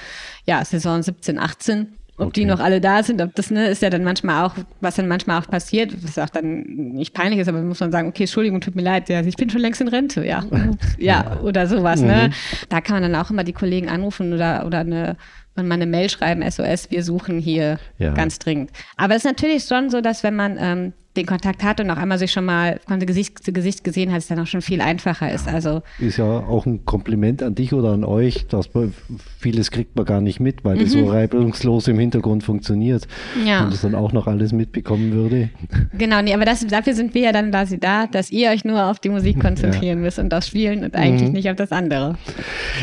ja, 0.44 0.64
Saison 0.64 1.02
17, 1.02 1.38
18 1.38 1.94
ob 2.16 2.28
okay. 2.28 2.40
die 2.40 2.46
noch 2.46 2.60
alle 2.60 2.80
da 2.80 3.02
sind, 3.02 3.20
ob 3.20 3.34
das 3.34 3.50
ne, 3.50 3.66
ist 3.68 3.82
ja 3.82 3.90
dann 3.90 4.04
manchmal 4.04 4.44
auch, 4.44 4.54
was 4.80 4.94
dann 4.94 5.08
manchmal 5.08 5.40
auch 5.40 5.48
passiert, 5.48 5.92
was 6.04 6.18
auch 6.18 6.28
dann 6.28 6.62
nicht 6.62 7.12
peinlich 7.12 7.40
ist, 7.40 7.48
aber 7.48 7.60
muss 7.62 7.80
man 7.80 7.90
sagen, 7.90 8.08
okay, 8.08 8.22
Entschuldigung, 8.22 8.60
tut 8.60 8.76
mir 8.76 8.82
leid, 8.82 9.08
ja, 9.08 9.20
ich 9.20 9.36
bin 9.36 9.50
schon 9.50 9.60
längst 9.60 9.80
in 9.80 9.88
Rente, 9.88 10.24
ja. 10.24 10.44
ja, 10.98 11.40
oder 11.40 11.66
sowas, 11.66 12.00
ne? 12.00 12.06
mhm. 12.06 12.12
ne? 12.12 12.30
Da 12.68 12.80
kann 12.80 13.00
man 13.00 13.10
dann 13.10 13.20
auch 13.20 13.30
immer 13.30 13.42
die 13.42 13.52
Kollegen 13.52 13.88
anrufen 13.88 14.32
oder, 14.32 14.64
oder 14.64 14.80
eine, 14.80 15.16
und 15.56 15.66
mal 15.66 15.74
eine 15.74 15.86
Mail 15.86 16.08
schreiben, 16.08 16.48
SOS, 16.48 16.90
wir 16.90 17.02
suchen 17.02 17.40
hier 17.40 17.78
ja. 17.98 18.12
ganz 18.14 18.38
dringend. 18.38 18.70
Aber 18.96 19.14
es 19.14 19.24
ist 19.24 19.30
natürlich 19.30 19.64
schon 19.64 19.90
so, 19.90 20.00
dass 20.00 20.22
wenn 20.22 20.36
man 20.36 20.56
ähm, 20.60 20.92
den 21.16 21.26
Kontakt 21.26 21.62
hat 21.62 21.80
und 21.80 21.90
auch 21.90 21.96
einmal 21.96 22.18
sich 22.18 22.32
schon 22.32 22.44
mal 22.44 22.80
von 22.86 22.98
Gesicht 23.00 23.42
zu 23.42 23.52
Gesicht 23.52 23.84
gesehen 23.84 24.12
hat, 24.12 24.18
es 24.18 24.26
dann 24.26 24.38
auch 24.40 24.46
schon 24.46 24.62
viel 24.62 24.80
einfacher 24.80 25.32
ist. 25.32 25.46
Also 25.46 25.82
ist 25.98 26.16
ja 26.16 26.24
auch 26.24 26.66
ein 26.66 26.84
Kompliment 26.84 27.42
an 27.42 27.54
dich 27.54 27.72
oder 27.72 27.90
an 27.90 28.04
euch, 28.04 28.46
dass 28.46 28.72
man 28.74 28.94
vieles 29.38 29.70
kriegt 29.70 29.96
man 29.96 30.04
gar 30.04 30.20
nicht 30.20 30.40
mit, 30.40 30.64
weil 30.64 30.76
mhm. 30.76 30.80
das 30.80 30.92
so 30.92 31.06
reibungslos 31.06 31.88
im 31.88 31.98
Hintergrund 31.98 32.42
funktioniert. 32.42 33.06
Ja. 33.44 33.64
Und 33.64 33.72
das 33.72 33.82
dann 33.82 33.94
auch 33.94 34.12
noch 34.12 34.26
alles 34.26 34.52
mitbekommen 34.52 35.12
würde. 35.12 35.50
Genau, 35.96 36.20
nee, 36.20 36.34
aber 36.34 36.44
das, 36.44 36.66
dafür 36.66 36.94
sind 36.94 37.14
wir 37.14 37.22
ja 37.22 37.32
dann 37.32 37.50
quasi 37.50 37.78
da, 37.78 38.06
dass 38.06 38.30
ihr 38.30 38.50
euch 38.50 38.64
nur 38.64 38.84
auf 38.84 38.98
die 38.98 39.08
Musik 39.08 39.40
konzentrieren 39.44 39.98
ja. 39.98 40.04
müsst 40.04 40.18
und 40.18 40.34
aufs 40.34 40.48
Spielen 40.48 40.84
und 40.84 40.96
eigentlich 40.96 41.28
mhm. 41.28 41.34
nicht 41.34 41.50
auf 41.50 41.56
das 41.56 41.70
andere. 41.70 42.16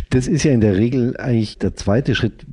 Das 0.10 0.28
ist 0.28 0.44
ja 0.44 0.52
in 0.52 0.62
der 0.62 0.78
Regel 0.78 1.17
eigentlich 1.17 1.58
der 1.58 1.76
zweite 1.76 2.15
Schritt 2.15 2.46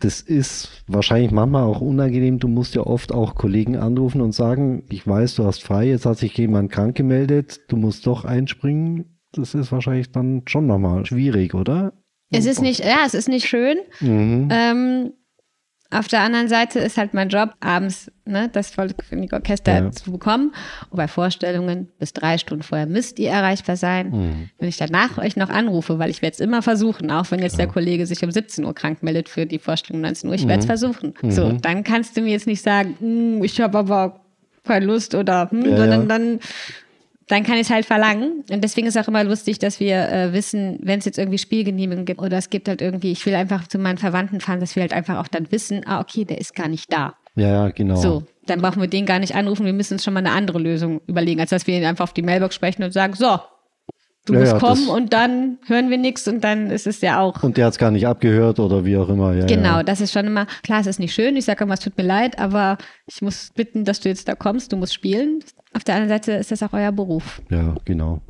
das 0.00 0.20
ist 0.20 0.84
wahrscheinlich 0.86 1.30
manchmal 1.30 1.64
auch 1.64 1.80
unangenehm. 1.80 2.38
Du 2.38 2.48
musst 2.48 2.74
ja 2.74 2.82
oft 2.82 3.12
auch 3.12 3.34
Kollegen 3.34 3.76
anrufen 3.76 4.20
und 4.20 4.32
sagen, 4.32 4.84
ich 4.90 5.06
weiß, 5.06 5.36
du 5.36 5.44
hast 5.44 5.62
frei, 5.62 5.88
jetzt 5.88 6.04
hat 6.04 6.18
sich 6.18 6.36
jemand 6.36 6.70
krank 6.70 6.96
gemeldet, 6.96 7.60
du 7.68 7.76
musst 7.76 8.06
doch 8.06 8.24
einspringen. 8.24 9.18
Das 9.32 9.54
ist 9.54 9.72
wahrscheinlich 9.72 10.12
dann 10.12 10.42
schon 10.46 10.66
nochmal 10.66 11.04
schwierig, 11.06 11.54
oder? 11.54 11.92
Es 12.30 12.46
ist 12.46 12.60
nicht, 12.60 12.80
ja, 12.80 13.04
es 13.06 13.14
ist 13.14 13.28
nicht 13.28 13.46
schön. 13.46 13.78
Mhm. 14.00 14.48
Ähm, 14.50 15.12
auf 15.98 16.08
der 16.08 16.20
anderen 16.20 16.48
Seite 16.48 16.78
ist 16.80 16.96
halt 16.96 17.14
mein 17.14 17.28
Job, 17.28 17.50
abends 17.60 18.10
ne, 18.24 18.48
das 18.52 18.72
Orchester 18.76 19.72
ja. 19.72 19.90
zu 19.90 20.10
bekommen. 20.10 20.52
Und 20.90 20.96
bei 20.96 21.08
Vorstellungen 21.08 21.88
bis 21.98 22.12
drei 22.12 22.38
Stunden 22.38 22.62
vorher 22.62 22.86
müsst 22.86 23.18
ihr 23.18 23.30
erreichbar 23.30 23.76
sein. 23.76 24.10
Mhm. 24.10 24.50
Wenn 24.58 24.68
ich 24.68 24.76
danach 24.76 25.18
euch 25.18 25.36
noch 25.36 25.48
anrufe, 25.48 25.98
weil 25.98 26.10
ich 26.10 26.22
werde 26.22 26.34
es 26.34 26.40
immer 26.40 26.62
versuchen, 26.62 27.10
auch 27.10 27.30
wenn 27.30 27.40
jetzt 27.40 27.58
ja. 27.58 27.64
der 27.64 27.68
Kollege 27.68 28.06
sich 28.06 28.22
um 28.22 28.30
17 28.30 28.64
Uhr 28.64 28.74
krank 28.74 29.02
meldet 29.02 29.28
für 29.28 29.46
die 29.46 29.58
Vorstellung 29.58 30.02
19 30.02 30.28
Uhr, 30.28 30.34
ich 30.34 30.46
werde 30.46 30.60
es 30.60 30.66
mhm. 30.66 30.68
versuchen. 30.68 31.14
Mhm. 31.22 31.30
So, 31.30 31.52
dann 31.52 31.84
kannst 31.84 32.16
du 32.16 32.20
mir 32.20 32.32
jetzt 32.32 32.46
nicht 32.46 32.62
sagen, 32.62 32.96
hm, 32.98 33.44
ich 33.44 33.60
habe 33.60 33.78
aber 33.78 34.20
keine 34.64 34.86
Lust 34.86 35.14
oder, 35.14 35.50
hm, 35.50 35.64
ja, 35.64 35.76
sondern 35.76 36.08
dann 36.08 36.40
dann 37.28 37.42
kann 37.42 37.56
ich 37.56 37.62
es 37.62 37.70
halt 37.70 37.84
verlangen. 37.84 38.44
Und 38.50 38.62
deswegen 38.62 38.86
ist 38.86 38.96
auch 38.96 39.08
immer 39.08 39.24
lustig, 39.24 39.58
dass 39.58 39.80
wir 39.80 40.08
äh, 40.08 40.32
wissen, 40.32 40.78
wenn 40.82 41.00
es 41.00 41.04
jetzt 41.04 41.18
irgendwie 41.18 41.38
Spielgenehmigungen 41.38 42.06
gibt 42.06 42.20
oder 42.20 42.36
es 42.36 42.50
gibt 42.50 42.68
halt 42.68 42.80
irgendwie, 42.80 43.12
ich 43.12 43.26
will 43.26 43.34
einfach 43.34 43.66
zu 43.66 43.78
meinen 43.78 43.98
Verwandten 43.98 44.40
fahren, 44.40 44.60
dass 44.60 44.76
wir 44.76 44.82
halt 44.82 44.92
einfach 44.92 45.18
auch 45.18 45.28
dann 45.28 45.50
wissen, 45.50 45.82
ah, 45.86 46.00
okay, 46.00 46.24
der 46.24 46.38
ist 46.38 46.54
gar 46.54 46.68
nicht 46.68 46.92
da. 46.92 47.14
Ja, 47.34 47.48
ja, 47.48 47.68
genau. 47.70 47.96
So, 47.96 48.22
dann 48.46 48.60
brauchen 48.60 48.80
wir 48.80 48.88
den 48.88 49.06
gar 49.06 49.18
nicht 49.18 49.34
anrufen, 49.34 49.66
wir 49.66 49.72
müssen 49.72 49.94
uns 49.94 50.04
schon 50.04 50.14
mal 50.14 50.20
eine 50.20 50.30
andere 50.30 50.58
Lösung 50.58 51.00
überlegen, 51.06 51.40
als 51.40 51.50
dass 51.50 51.66
wir 51.66 51.76
ihn 51.76 51.84
einfach 51.84 52.04
auf 52.04 52.12
die 52.14 52.22
Mailbox 52.22 52.54
sprechen 52.54 52.82
und 52.84 52.92
sagen, 52.92 53.14
so, 53.14 53.38
du 54.26 54.34
ja, 54.34 54.40
musst 54.40 54.52
ja, 54.52 54.58
kommen 54.58 54.88
und 54.88 55.12
dann 55.12 55.58
hören 55.66 55.90
wir 55.90 55.98
nichts 55.98 56.28
und 56.28 56.44
dann 56.44 56.70
ist 56.70 56.86
es 56.86 57.00
ja 57.00 57.20
auch. 57.20 57.42
Und 57.42 57.56
der 57.56 57.66
hat 57.66 57.72
es 57.72 57.78
gar 57.78 57.90
nicht 57.90 58.06
abgehört 58.06 58.60
oder 58.60 58.84
wie 58.84 58.96
auch 58.96 59.08
immer. 59.08 59.34
Ja, 59.34 59.46
genau, 59.46 59.82
das 59.82 60.00
ist 60.00 60.12
schon 60.12 60.26
immer, 60.26 60.46
klar, 60.62 60.80
es 60.80 60.86
ist 60.86 61.00
nicht 61.00 61.14
schön, 61.14 61.36
ich 61.36 61.44
sage 61.44 61.64
immer, 61.64 61.74
es 61.74 61.80
tut 61.80 61.96
mir 61.96 62.04
leid, 62.04 62.38
aber 62.38 62.76
ich 63.06 63.22
muss 63.22 63.50
bitten, 63.54 63.84
dass 63.84 64.00
du 64.00 64.08
jetzt 64.08 64.28
da 64.28 64.34
kommst, 64.34 64.72
du 64.72 64.76
musst 64.76 64.94
spielen. 64.94 65.40
Auf 65.72 65.84
der 65.84 65.94
anderen 65.94 66.20
Seite 66.20 66.32
ist 66.32 66.50
das 66.50 66.62
auch 66.62 66.72
euer 66.72 66.92
Beruf. 66.92 67.40
Ja, 67.50 67.74
genau. 67.84 68.20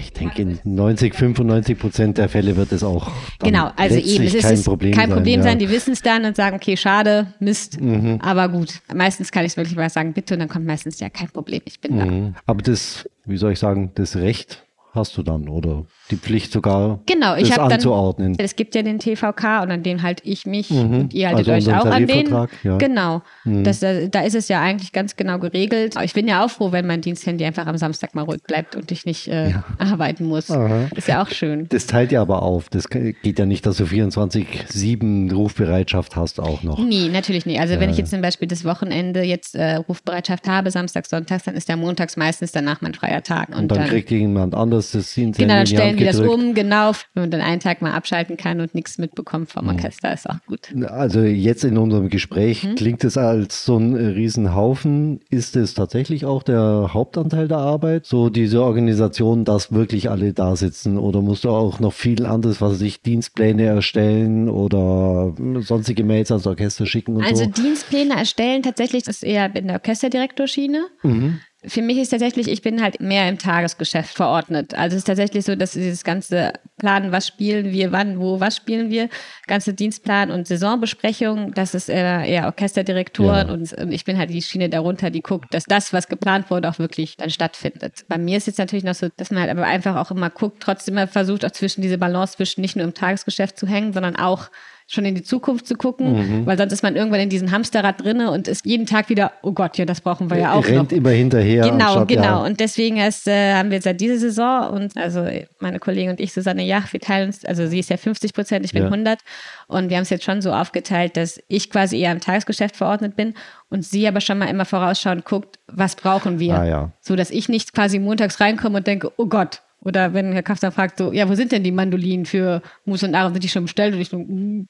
Ich 0.00 0.12
denke, 0.12 0.42
in 0.42 0.58
90, 0.64 1.14
95 1.14 1.78
Prozent 1.78 2.18
der 2.18 2.28
Fälle 2.28 2.56
wird 2.56 2.72
es 2.72 2.82
auch 2.82 3.12
genau, 3.38 3.70
also 3.76 3.96
eben, 3.96 4.24
es 4.24 4.34
ist 4.34 4.42
kein 4.42 4.62
Problem 4.62 4.92
kein 4.92 5.10
Problem 5.10 5.42
sein. 5.42 5.50
sein. 5.50 5.58
Die 5.58 5.70
wissen 5.70 5.92
es 5.92 6.02
dann 6.02 6.24
und 6.24 6.34
sagen, 6.34 6.56
okay, 6.56 6.76
schade, 6.76 7.28
Mist, 7.38 7.80
mhm. 7.80 8.18
aber 8.20 8.48
gut. 8.48 8.80
Meistens 8.92 9.30
kann 9.30 9.44
ich 9.44 9.52
es 9.52 9.56
wirklich 9.56 9.76
mal 9.76 9.88
sagen, 9.90 10.12
bitte, 10.12 10.34
und 10.34 10.40
dann 10.40 10.48
kommt 10.48 10.66
meistens 10.66 10.98
ja 10.98 11.08
kein 11.08 11.28
Problem, 11.28 11.60
ich 11.66 11.80
bin 11.80 11.94
mhm. 11.94 12.34
da. 12.34 12.40
Aber 12.46 12.62
das, 12.62 13.08
wie 13.26 13.36
soll 13.36 13.52
ich 13.52 13.58
sagen, 13.58 13.92
das 13.94 14.16
Recht 14.16 14.65
hast 14.96 15.16
du 15.16 15.22
dann 15.22 15.48
oder 15.48 15.86
die 16.10 16.16
Pflicht 16.16 16.52
sogar 16.52 17.00
genau, 17.06 17.34
ich 17.34 17.48
das 17.48 17.58
anzuordnen. 17.58 18.34
Dann, 18.34 18.44
es 18.44 18.54
gibt 18.54 18.74
ja 18.74 18.82
den 18.82 18.98
TVK 18.98 19.62
und 19.62 19.70
an 19.70 19.82
den 19.82 20.02
halte 20.02 20.22
ich 20.24 20.46
mich 20.46 20.70
mhm. 20.70 21.00
und 21.00 21.14
ihr 21.14 21.28
haltet 21.28 21.48
also 21.48 21.70
euch 21.70 21.76
auch 21.76 21.86
an 21.86 22.06
den. 22.06 22.28
Ja. 22.62 22.76
Genau. 22.78 23.22
Mhm. 23.44 23.64
Das, 23.64 23.82
äh, 23.82 24.08
da 24.08 24.20
ist 24.20 24.34
es 24.34 24.48
ja 24.48 24.60
eigentlich 24.60 24.92
ganz 24.92 25.16
genau 25.16 25.38
geregelt. 25.38 25.94
Ich 26.02 26.14
bin 26.14 26.28
ja 26.28 26.44
auch 26.44 26.50
froh, 26.50 26.70
wenn 26.70 26.86
mein 26.86 27.00
Diensthandy 27.00 27.44
einfach 27.44 27.66
am 27.66 27.76
Samstag 27.76 28.14
mal 28.14 28.22
ruhig 28.22 28.42
bleibt 28.42 28.76
und 28.76 28.90
ich 28.92 29.04
nicht 29.04 29.28
äh, 29.28 29.50
ja. 29.50 29.64
arbeiten 29.78 30.26
muss. 30.26 30.50
Aha. 30.50 30.88
Ist 30.94 31.08
ja 31.08 31.22
auch 31.22 31.28
schön. 31.28 31.66
Das 31.70 31.86
teilt 31.86 32.12
ja 32.12 32.22
aber 32.22 32.42
auf. 32.42 32.68
Das 32.68 32.88
geht 32.88 33.38
ja 33.38 33.46
nicht, 33.46 33.66
dass 33.66 33.78
du 33.78 33.84
24-7 33.84 35.32
Rufbereitschaft 35.34 36.14
hast 36.14 36.40
auch 36.40 36.62
noch. 36.62 36.78
Nee, 36.78 37.08
natürlich 37.08 37.46
nicht. 37.46 37.58
Also 37.58 37.74
ja. 37.74 37.80
wenn 37.80 37.90
ich 37.90 37.98
jetzt 37.98 38.10
zum 38.10 38.20
Beispiel 38.20 38.46
das 38.46 38.64
Wochenende 38.64 39.22
jetzt 39.22 39.56
äh, 39.56 39.76
Rufbereitschaft 39.76 40.46
habe, 40.48 40.70
Samstag, 40.70 41.06
Sonntags, 41.06 41.44
dann 41.44 41.56
ist 41.56 41.68
der 41.68 41.76
montags 41.76 42.16
meistens 42.16 42.52
danach 42.52 42.80
mein 42.80 42.94
freier 42.94 43.22
Tag. 43.22 43.48
Und, 43.48 43.56
und 43.56 43.68
dann, 43.72 43.78
dann, 43.78 43.88
kriegt 43.88 44.10
jemand 44.10 44.54
anders 44.54 44.92
das 44.92 45.12
Diensthandy 45.14 45.46
Genau, 45.46 45.95
die 45.96 46.04
das 46.04 46.18
um, 46.18 46.54
genau. 46.54 46.92
Wenn 47.14 47.24
man 47.24 47.30
dann 47.30 47.40
einen 47.40 47.60
Tag 47.60 47.82
mal 47.82 47.92
abschalten 47.92 48.36
kann 48.36 48.60
und 48.60 48.74
nichts 48.74 48.98
mitbekommt 48.98 49.50
vom 49.50 49.68
Orchester, 49.68 50.12
ist 50.12 50.28
auch 50.28 50.38
gut. 50.46 50.74
Also 50.86 51.20
jetzt 51.20 51.64
in 51.64 51.78
unserem 51.78 52.08
Gespräch 52.08 52.64
mhm. 52.64 52.74
klingt 52.74 53.04
es 53.04 53.16
als 53.16 53.64
so 53.64 53.76
ein 53.76 53.94
Riesenhaufen. 53.94 55.20
Ist 55.30 55.56
es 55.56 55.74
tatsächlich 55.74 56.24
auch 56.24 56.42
der 56.42 56.90
Hauptanteil 56.92 57.48
der 57.48 57.58
Arbeit? 57.58 58.06
So 58.06 58.30
diese 58.30 58.62
Organisation, 58.62 59.44
dass 59.44 59.72
wirklich 59.72 60.10
alle 60.10 60.32
da 60.32 60.56
sitzen? 60.56 60.98
Oder 60.98 61.22
musst 61.22 61.44
du 61.44 61.50
auch 61.50 61.80
noch 61.80 61.92
viel 61.92 62.26
anderes, 62.26 62.60
was 62.60 62.78
sich 62.78 63.02
Dienstpläne 63.02 63.64
erstellen 63.64 64.48
oder 64.48 65.34
sonstige 65.60 66.04
Mails 66.04 66.30
ans 66.30 66.46
Orchester 66.46 66.86
schicken 66.86 67.16
und 67.16 67.24
also 67.24 67.36
so? 67.36 67.50
Also 67.50 67.62
Dienstpläne 67.62 68.16
erstellen 68.16 68.62
tatsächlich 68.62 69.06
ist 69.06 69.22
eher 69.22 69.54
in 69.54 69.68
der 69.68 69.76
Orchesterdirektorschiene. 69.76 70.86
Mhm. 71.02 71.40
Für 71.66 71.82
mich 71.82 71.98
ist 71.98 72.10
tatsächlich, 72.10 72.48
ich 72.48 72.62
bin 72.62 72.82
halt 72.82 73.00
mehr 73.00 73.28
im 73.28 73.38
Tagesgeschäft 73.38 74.14
verordnet. 74.14 74.74
Also 74.74 74.94
es 74.94 75.00
ist 75.00 75.06
tatsächlich 75.06 75.44
so, 75.44 75.56
dass 75.56 75.72
dieses 75.72 76.04
ganze 76.04 76.52
Planen, 76.78 77.12
was 77.12 77.26
spielen 77.26 77.72
wir, 77.72 77.92
wann, 77.92 78.20
wo, 78.20 78.40
was 78.40 78.56
spielen 78.56 78.90
wir, 78.90 79.08
ganze 79.46 79.74
Dienstplan 79.74 80.30
und 80.30 80.46
Saisonbesprechung, 80.46 81.52
das 81.54 81.74
ist 81.74 81.88
eher, 81.88 82.46
Orchesterdirektoren 82.46 83.48
ja. 83.48 83.52
und, 83.52 83.72
und, 83.72 83.92
ich 83.92 84.04
bin 84.04 84.18
halt 84.18 84.30
die 84.30 84.42
Schiene 84.42 84.68
darunter, 84.68 85.10
die 85.10 85.22
guckt, 85.22 85.52
dass 85.52 85.64
das, 85.64 85.92
was 85.92 86.08
geplant 86.08 86.50
wurde, 86.50 86.68
auch 86.68 86.78
wirklich 86.78 87.16
dann 87.16 87.30
stattfindet. 87.30 88.04
Bei 88.08 88.18
mir 88.18 88.36
ist 88.36 88.46
jetzt 88.46 88.58
natürlich 88.58 88.84
noch 88.84 88.94
so, 88.94 89.08
dass 89.16 89.30
man 89.30 89.40
halt 89.40 89.50
aber 89.50 89.64
einfach 89.64 89.96
auch 89.96 90.10
immer 90.10 90.30
guckt, 90.30 90.62
trotzdem 90.62 90.94
immer 90.94 91.08
versucht, 91.08 91.44
auch 91.44 91.50
zwischen 91.50 91.82
diese 91.82 91.98
Balance 91.98 92.36
zwischen 92.36 92.60
nicht 92.60 92.76
nur 92.76 92.84
im 92.84 92.94
Tagesgeschäft 92.94 93.58
zu 93.58 93.66
hängen, 93.66 93.92
sondern 93.92 94.16
auch 94.16 94.50
schon 94.88 95.04
in 95.04 95.16
die 95.16 95.22
Zukunft 95.24 95.66
zu 95.66 95.74
gucken, 95.74 96.12
mhm. 96.12 96.46
weil 96.46 96.56
sonst 96.56 96.72
ist 96.72 96.84
man 96.84 96.94
irgendwann 96.94 97.18
in 97.18 97.28
diesem 97.28 97.50
Hamsterrad 97.50 98.04
drinne 98.04 98.30
und 98.30 98.46
ist 98.46 98.64
jeden 98.64 98.86
Tag 98.86 99.08
wieder, 99.08 99.32
oh 99.42 99.50
Gott, 99.50 99.78
ja, 99.78 99.84
das 99.84 100.00
brauchen 100.00 100.30
wir 100.30 100.38
ja 100.38 100.52
auch 100.52 100.64
Rennt 100.64 100.92
noch. 100.92 100.96
immer 100.96 101.10
hinterher. 101.10 101.68
Genau, 101.68 101.86
anstatt, 101.86 102.08
genau. 102.08 102.22
Ja. 102.22 102.44
Und 102.44 102.60
deswegen 102.60 102.96
erst, 102.96 103.26
äh, 103.26 103.54
haben 103.54 103.72
wir 103.72 103.82
seit 103.82 104.00
dieser 104.00 104.18
Saison 104.18 104.70
und 104.70 104.96
also 104.96 105.26
meine 105.58 105.80
Kollegin 105.80 106.10
und 106.10 106.20
ich, 106.20 106.32
Susanne 106.32 106.62
Jach, 106.64 106.92
wir 106.92 107.00
teilen 107.00 107.28
uns, 107.28 107.44
also 107.44 107.66
sie 107.66 107.80
ist 107.80 107.90
ja 107.90 107.96
50 107.96 108.32
Prozent, 108.32 108.64
ich 108.64 108.72
bin 108.72 108.82
ja. 108.82 108.88
100 108.88 109.18
und 109.66 109.90
wir 109.90 109.96
haben 109.96 110.02
es 110.02 110.10
jetzt 110.10 110.24
schon 110.24 110.40
so 110.40 110.52
aufgeteilt, 110.52 111.16
dass 111.16 111.42
ich 111.48 111.68
quasi 111.68 111.98
eher 111.98 112.12
im 112.12 112.20
Tagesgeschäft 112.20 112.76
verordnet 112.76 113.16
bin 113.16 113.34
und 113.68 113.84
sie 113.84 114.06
aber 114.06 114.20
schon 114.20 114.38
mal 114.38 114.46
immer 114.46 114.64
vorausschauend 114.64 115.24
guckt, 115.24 115.58
was 115.66 115.96
brauchen 115.96 116.38
wir. 116.38 116.54
Ah, 116.54 116.64
ja. 116.64 116.92
So 117.00 117.16
dass 117.16 117.30
ich 117.30 117.48
nicht 117.48 117.72
quasi 117.72 117.98
montags 117.98 118.38
reinkomme 118.40 118.78
und 118.78 118.86
denke, 118.86 119.10
oh 119.16 119.26
Gott, 119.26 119.62
oder 119.86 120.12
wenn 120.14 120.32
Herr 120.32 120.42
Kafter 120.42 120.72
fragt, 120.72 120.98
so, 120.98 121.12
ja, 121.12 121.28
wo 121.28 121.34
sind 121.36 121.52
denn 121.52 121.62
die 121.62 121.70
Mandolinen 121.70 122.26
für 122.26 122.60
Mus 122.84 123.04
und 123.04 123.14
Aaron? 123.14 123.32
Sind 123.32 123.44
die 123.44 123.48
schon 123.48 123.66
bestellt? 123.66 123.94
Und 123.94 124.00
ich 124.00 124.08
so, 124.08 124.18
mm, 124.18 124.66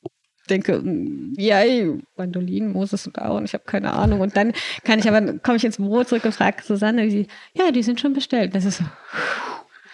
denke, 0.50 0.78
mm, 0.78 1.32
ja, 1.38 1.62
Mandolinen, 2.18 2.72
Moses 2.72 3.06
und 3.06 3.18
Aaron, 3.18 3.46
ich 3.46 3.54
habe 3.54 3.64
keine 3.64 3.94
Ahnung. 3.94 4.20
Und 4.20 4.36
dann 4.36 4.52
kann 4.84 4.98
ich 4.98 5.08
aber, 5.08 5.38
komme 5.38 5.56
ich 5.56 5.64
ins 5.64 5.78
Büro 5.78 6.04
zurück 6.04 6.26
und 6.26 6.34
frage 6.34 6.62
Susanne, 6.62 7.08
die, 7.08 7.28
ja, 7.54 7.70
die 7.70 7.82
sind 7.82 7.98
schon 7.98 8.12
bestellt. 8.12 8.54
Das 8.54 8.66
ist 8.66 8.76
so, 8.76 8.84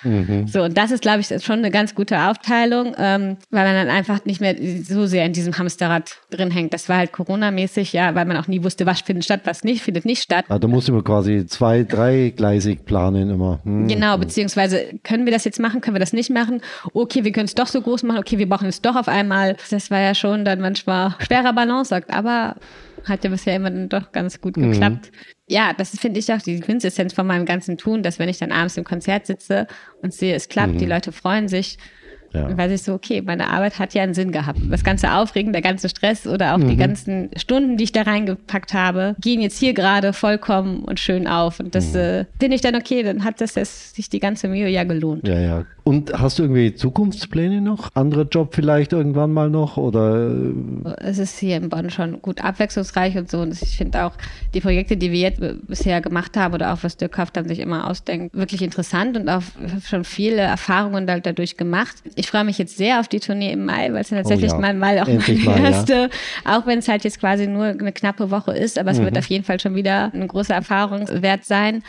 Mhm. 0.05 0.47
So, 0.47 0.62
und 0.62 0.77
das 0.77 0.91
ist, 0.91 1.03
glaube 1.03 1.21
ich, 1.21 1.29
schon 1.43 1.59
eine 1.59 1.71
ganz 1.71 1.95
gute 1.95 2.19
Aufteilung, 2.29 2.95
ähm, 2.99 3.37
weil 3.51 3.65
man 3.65 3.75
dann 3.75 3.88
einfach 3.88 4.25
nicht 4.25 4.41
mehr 4.41 4.57
so 4.83 5.07
sehr 5.07 5.25
in 5.25 5.33
diesem 5.33 5.57
Hamsterrad 5.57 6.17
drin 6.31 6.51
hängt. 6.51 6.73
Das 6.73 6.88
war 6.88 6.97
halt 6.97 7.12
Corona-mäßig, 7.12 7.93
ja, 7.93 8.15
weil 8.15 8.25
man 8.25 8.37
auch 8.37 8.49
nie 8.49 8.62
wusste, 8.62 8.87
was 8.87 9.01
findet 9.01 9.25
statt, 9.25 9.43
was 9.45 9.65
nicht, 9.65 9.83
findet 9.83 10.05
nicht 10.05 10.23
statt. 10.23 10.45
Ah, 10.49 10.59
da 10.59 10.69
musste 10.69 10.93
man 10.93 11.05
quasi 11.05 11.47
zwei, 11.47 11.85
dreigleisig 11.85 12.85
planen 12.85 13.31
immer. 13.31 13.61
Mhm. 13.65 13.88
Genau, 13.88 14.19
beziehungsweise 14.19 14.87
können 15.03 15.25
wir 15.25 15.33
das 15.33 15.45
jetzt 15.45 15.61
machen, 15.61 15.81
können 15.81 15.95
wir 15.95 16.01
das 16.01 16.12
nicht 16.12 16.31
machen? 16.31 16.61
Okay, 16.93 17.25
wir 17.25 17.33
können 17.33 17.47
es 17.47 17.55
doch 17.55 17.67
so 17.67 17.81
groß 17.81 18.03
machen, 18.05 18.19
okay, 18.19 18.38
wir 18.38 18.49
brauchen 18.49 18.69
es 18.69 18.83
doch 18.83 18.97
auf 18.97 19.09
einmal. 19.09 19.57
Das 19.71 19.91
war 19.91 20.01
ja 20.01 20.15
schon 20.15 20.45
dann 20.45 20.61
manchmal 20.61 21.15
schwerer 21.21 21.53
Balanceakt, 21.53 22.12
aber 22.12 22.57
hat 23.05 23.25
ja 23.25 23.31
bisher 23.31 23.57
immer 23.57 23.71
dann 23.71 23.88
doch 23.88 24.12
ganz 24.12 24.41
gut 24.41 24.57
mhm. 24.57 24.73
geklappt. 24.73 25.11
Mhm 25.12 25.19
ja, 25.53 25.75
das 25.77 25.91
finde 25.99 26.19
ich 26.19 26.33
auch 26.33 26.41
die 26.41 26.61
Quintessenz 26.61 27.12
von 27.12 27.27
meinem 27.27 27.45
ganzen 27.45 27.77
Tun, 27.77 28.03
dass 28.03 28.19
wenn 28.19 28.29
ich 28.29 28.38
dann 28.38 28.53
abends 28.53 28.77
im 28.79 28.85
Konzert 28.85 29.27
sitze 29.27 29.67
und 30.01 30.15
sehe, 30.15 30.35
es 30.35 30.49
klappt, 30.49 30.75
mhm. 30.75 30.79
die 30.79 30.87
Leute 30.87 31.12
freuen 31.12 31.47
sich, 31.47 31.79
ja. 32.33 32.49
Dann 32.49 32.57
weiß 32.57 32.73
ich 32.73 32.83
so, 32.83 32.95
okay, 32.95 33.21
meine 33.21 33.49
Arbeit 33.49 33.79
hat 33.79 33.93
ja 33.95 34.03
einen 34.03 34.15
Sinn 34.15 34.33
gehabt. 34.33 34.59
Das 34.71 34.85
ganze 34.85 35.12
Aufregen, 35.12 35.53
der 35.53 35.61
ganze 35.61 35.88
Stress 35.88 36.27
oder 36.27 36.55
auch 36.55 36.59
mhm. 36.59 36.69
die 36.69 36.77
ganzen 36.77 37.31
Stunden, 37.37 37.77
die 37.77 37.85
ich 37.85 37.93
da 37.93 38.03
reingepackt 38.03 38.73
habe, 38.73 39.17
gehen 39.21 39.41
jetzt 39.43 39.59
hier 39.59 39.75
gerade 39.75 40.12
vollkommen 40.12 40.83
und 40.83 40.99
schön 40.99 41.27
auf. 41.27 41.61
Und 41.61 41.75
das 41.75 41.93
mhm. 41.93 42.01
äh, 42.01 42.25
finde 42.41 42.55
ich 42.55 42.62
dann 42.62 42.75
okay, 42.75 43.03
dann 43.03 43.25
hat 43.25 43.41
das, 43.41 43.55
das 43.55 43.93
sich 43.93 44.09
die 44.09 44.19
ganze 44.19 44.49
Mühe 44.49 44.69
ja 44.69 44.85
gelohnt. 44.85 45.29
Ja, 45.29 45.38
ja. 45.38 45.67
Und 45.85 46.12
hast 46.18 46.38
du 46.38 46.45
irgendwie 46.45 46.75
Zukunftspläne 46.75 47.61
noch? 47.61 47.88
Anderer 47.95 48.27
Job 48.31 48.55
vielleicht 48.55 48.92
irgendwann 48.92 49.33
mal 49.33 49.51
noch? 49.51 49.77
Oder? 49.77 50.31
Es 50.99 51.18
ist 51.18 51.38
hier 51.38 51.57
in 51.57 51.68
Bonn 51.68 51.90
schon 51.90 52.21
gut 52.23 52.42
abwechslungsreich 52.42 53.16
und 53.16 53.31
so. 53.31 53.40
Und 53.40 53.61
ich 53.61 53.77
finde 53.77 54.05
auch 54.05 54.12
die 54.55 54.61
Projekte, 54.61 54.97
die 54.97 55.12
wir 55.12 55.21
jetzt 55.21 55.40
bisher 55.66 56.01
gemacht 56.01 56.37
haben 56.37 56.55
oder 56.55 56.73
auch 56.73 56.79
was 56.83 56.97
Dirk 56.97 57.12
Kraft 57.12 57.37
dann 57.37 57.49
sich 57.49 57.59
immer 57.59 57.88
ausdenkt, 57.88 58.35
wirklich 58.35 58.62
interessant 58.62 59.16
und 59.16 59.29
auch 59.29 59.42
schon 59.85 60.05
viele 60.05 60.40
Erfahrungen 60.40 61.07
dadurch 61.07 61.57
gemacht 61.57 62.03
ich 62.14 62.29
freue 62.29 62.45
mich 62.45 62.59
jetzt 62.59 62.77
sehr 62.77 63.01
auf 63.01 63.09
die 63.09 63.21
Tournee 63.21 63.53
im 63.53 63.64
Mai, 63.64 63.92
weil 63.92 64.03
es 64.03 64.09
tatsächlich 64.09 64.53
oh 64.53 64.55
ja. 64.57 64.61
mal, 64.61 64.75
mal 64.75 64.99
auch 65.01 65.09
Endlich 65.09 65.45
meine 65.45 65.71
erste, 65.71 66.11
ja. 66.45 66.57
auch 66.57 66.66
wenn 66.66 66.79
es 66.79 66.88
halt 66.88 67.05
jetzt 67.05 67.21
quasi 67.21 67.47
nur 67.47 67.66
eine 67.66 67.92
knappe 67.92 68.31
Woche 68.31 68.53
ist, 68.53 68.79
aber 68.79 68.90
es 68.90 68.99
mhm. 68.99 69.05
wird 69.05 69.18
auf 69.18 69.27
jeden 69.27 69.45
Fall 69.45 69.61
schon 69.61 69.75
wieder 69.75 70.12
eine 70.12 70.27
große 70.27 70.53
Erfahrung 70.53 71.07
wert 71.23 71.45
sein. 71.45 71.83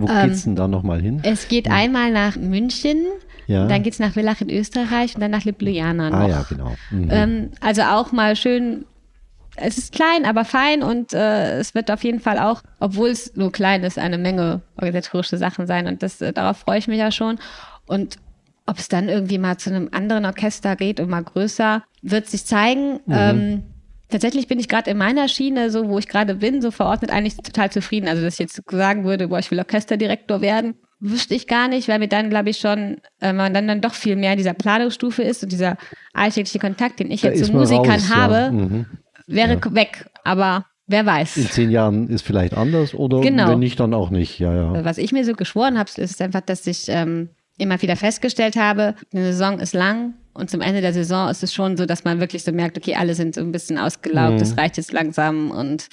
Wo 0.00 0.08
ähm, 0.08 0.28
geht's 0.28 0.44
denn 0.44 0.56
da 0.56 0.68
nochmal 0.68 1.00
hin? 1.00 1.20
Es 1.22 1.48
geht 1.48 1.66
ja. 1.66 1.72
einmal 1.72 2.12
nach 2.12 2.36
München, 2.36 3.06
ja. 3.46 3.66
dann 3.66 3.82
geht's 3.82 3.98
nach 3.98 4.12
Villach 4.12 4.40
in 4.40 4.50
Österreich 4.50 5.14
und 5.14 5.20
dann 5.20 5.30
nach 5.30 5.44
Ljubljana 5.44 6.10
noch. 6.10 6.18
Ah 6.18 6.28
ja, 6.28 6.46
genau. 6.48 6.74
Mhm. 6.90 7.08
Ähm, 7.10 7.50
also 7.60 7.82
auch 7.82 8.12
mal 8.12 8.36
schön 8.36 8.84
es 9.56 9.78
ist 9.78 9.92
klein, 9.92 10.24
aber 10.24 10.44
fein 10.44 10.82
und 10.82 11.12
äh, 11.12 11.58
es 11.58 11.74
wird 11.74 11.90
auf 11.90 12.02
jeden 12.04 12.20
Fall 12.20 12.38
auch, 12.38 12.62
obwohl 12.78 13.08
es 13.08 13.36
nur 13.36 13.52
klein 13.52 13.82
ist, 13.82 13.98
eine 13.98 14.18
Menge 14.18 14.62
organisatorische 14.76 15.36
Sachen 15.36 15.66
sein 15.66 15.86
und 15.86 16.02
das, 16.02 16.20
äh, 16.20 16.32
darauf 16.32 16.58
freue 16.58 16.78
ich 16.78 16.88
mich 16.88 16.98
ja 16.98 17.10
schon. 17.10 17.38
Und 17.86 18.16
ob 18.66 18.78
es 18.78 18.88
dann 18.88 19.08
irgendwie 19.08 19.38
mal 19.38 19.58
zu 19.58 19.70
einem 19.70 19.88
anderen 19.92 20.24
Orchester 20.24 20.76
geht 20.76 21.00
und 21.00 21.10
mal 21.10 21.22
größer, 21.22 21.82
wird 22.02 22.28
sich 22.28 22.44
zeigen. 22.44 23.00
Mhm. 23.06 23.14
Ähm, 23.14 23.62
tatsächlich 24.10 24.48
bin 24.48 24.58
ich 24.58 24.68
gerade 24.68 24.90
in 24.90 24.98
meiner 24.98 25.28
Schiene, 25.28 25.70
so 25.70 25.88
wo 25.88 25.98
ich 25.98 26.08
gerade 26.08 26.36
bin, 26.36 26.60
so 26.60 26.70
verordnet 26.70 27.10
eigentlich 27.10 27.36
total 27.36 27.70
zufrieden. 27.70 28.08
Also, 28.08 28.22
dass 28.22 28.34
ich 28.34 28.40
jetzt 28.40 28.60
sagen 28.70 29.04
würde, 29.04 29.28
boah, 29.28 29.38
ich 29.38 29.50
will 29.50 29.58
Orchesterdirektor 29.58 30.40
werden, 30.40 30.74
wüsste 31.00 31.34
ich 31.34 31.46
gar 31.46 31.68
nicht, 31.68 31.88
weil 31.88 31.98
mir 31.98 32.08
dann, 32.08 32.30
glaube 32.30 32.50
ich, 32.50 32.58
schon, 32.58 32.98
äh, 33.20 33.32
man 33.32 33.54
dann, 33.54 33.66
dann 33.66 33.80
doch 33.80 33.94
viel 33.94 34.16
mehr 34.16 34.32
in 34.32 34.38
dieser 34.38 34.54
Planungsstufe 34.54 35.22
ist 35.22 35.42
und 35.42 35.52
dieser 35.52 35.76
alltägliche 36.12 36.58
Kontakt, 36.58 37.00
den 37.00 37.10
ich 37.10 37.22
da 37.22 37.28
jetzt 37.28 37.46
zu 37.46 37.52
Musikern 37.52 37.90
raus, 37.90 38.14
habe, 38.14 38.34
ja. 38.34 38.50
mhm. 38.50 38.86
wäre 39.26 39.54
ja. 39.54 39.74
weg. 39.74 40.06
Aber 40.24 40.66
Wer 40.90 41.06
weiß. 41.06 41.36
In 41.36 41.46
zehn 41.46 41.70
Jahren 41.70 42.08
ist 42.08 42.22
vielleicht 42.22 42.52
anders 42.52 42.94
oder 42.94 43.20
genau. 43.20 43.50
wenn 43.50 43.60
nicht, 43.60 43.78
dann 43.78 43.94
auch 43.94 44.10
nicht. 44.10 44.40
Ja, 44.40 44.52
ja. 44.52 44.84
Was 44.84 44.98
ich 44.98 45.12
mir 45.12 45.24
so 45.24 45.34
geschworen 45.34 45.78
habe, 45.78 45.88
ist 45.94 46.20
einfach, 46.20 46.40
dass 46.40 46.66
ich 46.66 46.86
ähm, 46.88 47.28
immer 47.60 47.80
wieder 47.82 47.96
festgestellt 47.96 48.56
habe, 48.56 48.94
eine 49.12 49.32
Saison 49.32 49.58
ist 49.58 49.74
lang 49.74 50.14
und 50.32 50.50
zum 50.50 50.60
Ende 50.60 50.80
der 50.80 50.92
Saison 50.92 51.28
ist 51.28 51.42
es 51.42 51.52
schon 51.52 51.76
so, 51.76 51.86
dass 51.86 52.04
man 52.04 52.20
wirklich 52.20 52.42
so 52.42 52.52
merkt, 52.52 52.76
okay, 52.76 52.94
alle 52.94 53.14
sind 53.14 53.34
so 53.34 53.40
ein 53.40 53.52
bisschen 53.52 53.78
ausgelaugt, 53.78 54.40
es 54.40 54.52
mhm. 54.52 54.58
reicht 54.58 54.76
jetzt 54.76 54.92
langsam 54.92 55.50
und 55.50 55.88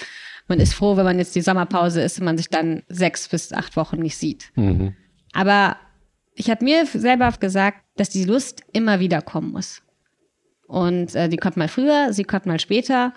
man 0.47 0.60
ist 0.60 0.73
froh, 0.73 0.95
wenn 0.95 1.06
man 1.06 1.19
jetzt 1.19 1.36
die 1.36 1.41
Sommerpause 1.41 2.01
ist 2.01 2.19
und 2.19 2.25
man 2.25 2.38
sich 2.38 2.49
dann 2.49 2.84
sechs 2.88 3.27
bis 3.27 3.51
acht 3.51 3.75
Wochen 3.75 3.97
nicht 3.97 4.17
sieht. 4.17 4.51
Mhm. 4.56 4.93
Aber 5.34 5.77
ich 6.36 6.49
habe 6.49 6.63
mir 6.63 6.86
selber 6.86 7.32
gesagt, 7.39 7.80
dass 7.97 8.10
die 8.10 8.23
Lust 8.23 8.62
immer 8.71 8.99
wieder 8.99 9.21
kommen 9.21 9.51
muss. 9.51 9.82
Und 10.67 11.15
äh, 11.15 11.30
die 11.30 11.38
kommt 11.38 11.58
mal 11.58 11.67
früher, 11.67 12.13
sie 12.13 12.23
kommt 12.23 12.45
mal 12.45 12.60
später. 12.60 13.13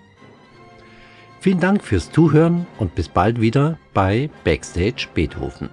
Vielen 1.43 1.59
Dank 1.59 1.83
fürs 1.83 2.09
Zuhören 2.09 2.65
und 2.79 2.95
bis 2.95 3.09
bald 3.09 3.41
wieder 3.41 3.77
bei 3.93 4.29
Backstage 4.45 5.09
Beethoven. 5.13 5.69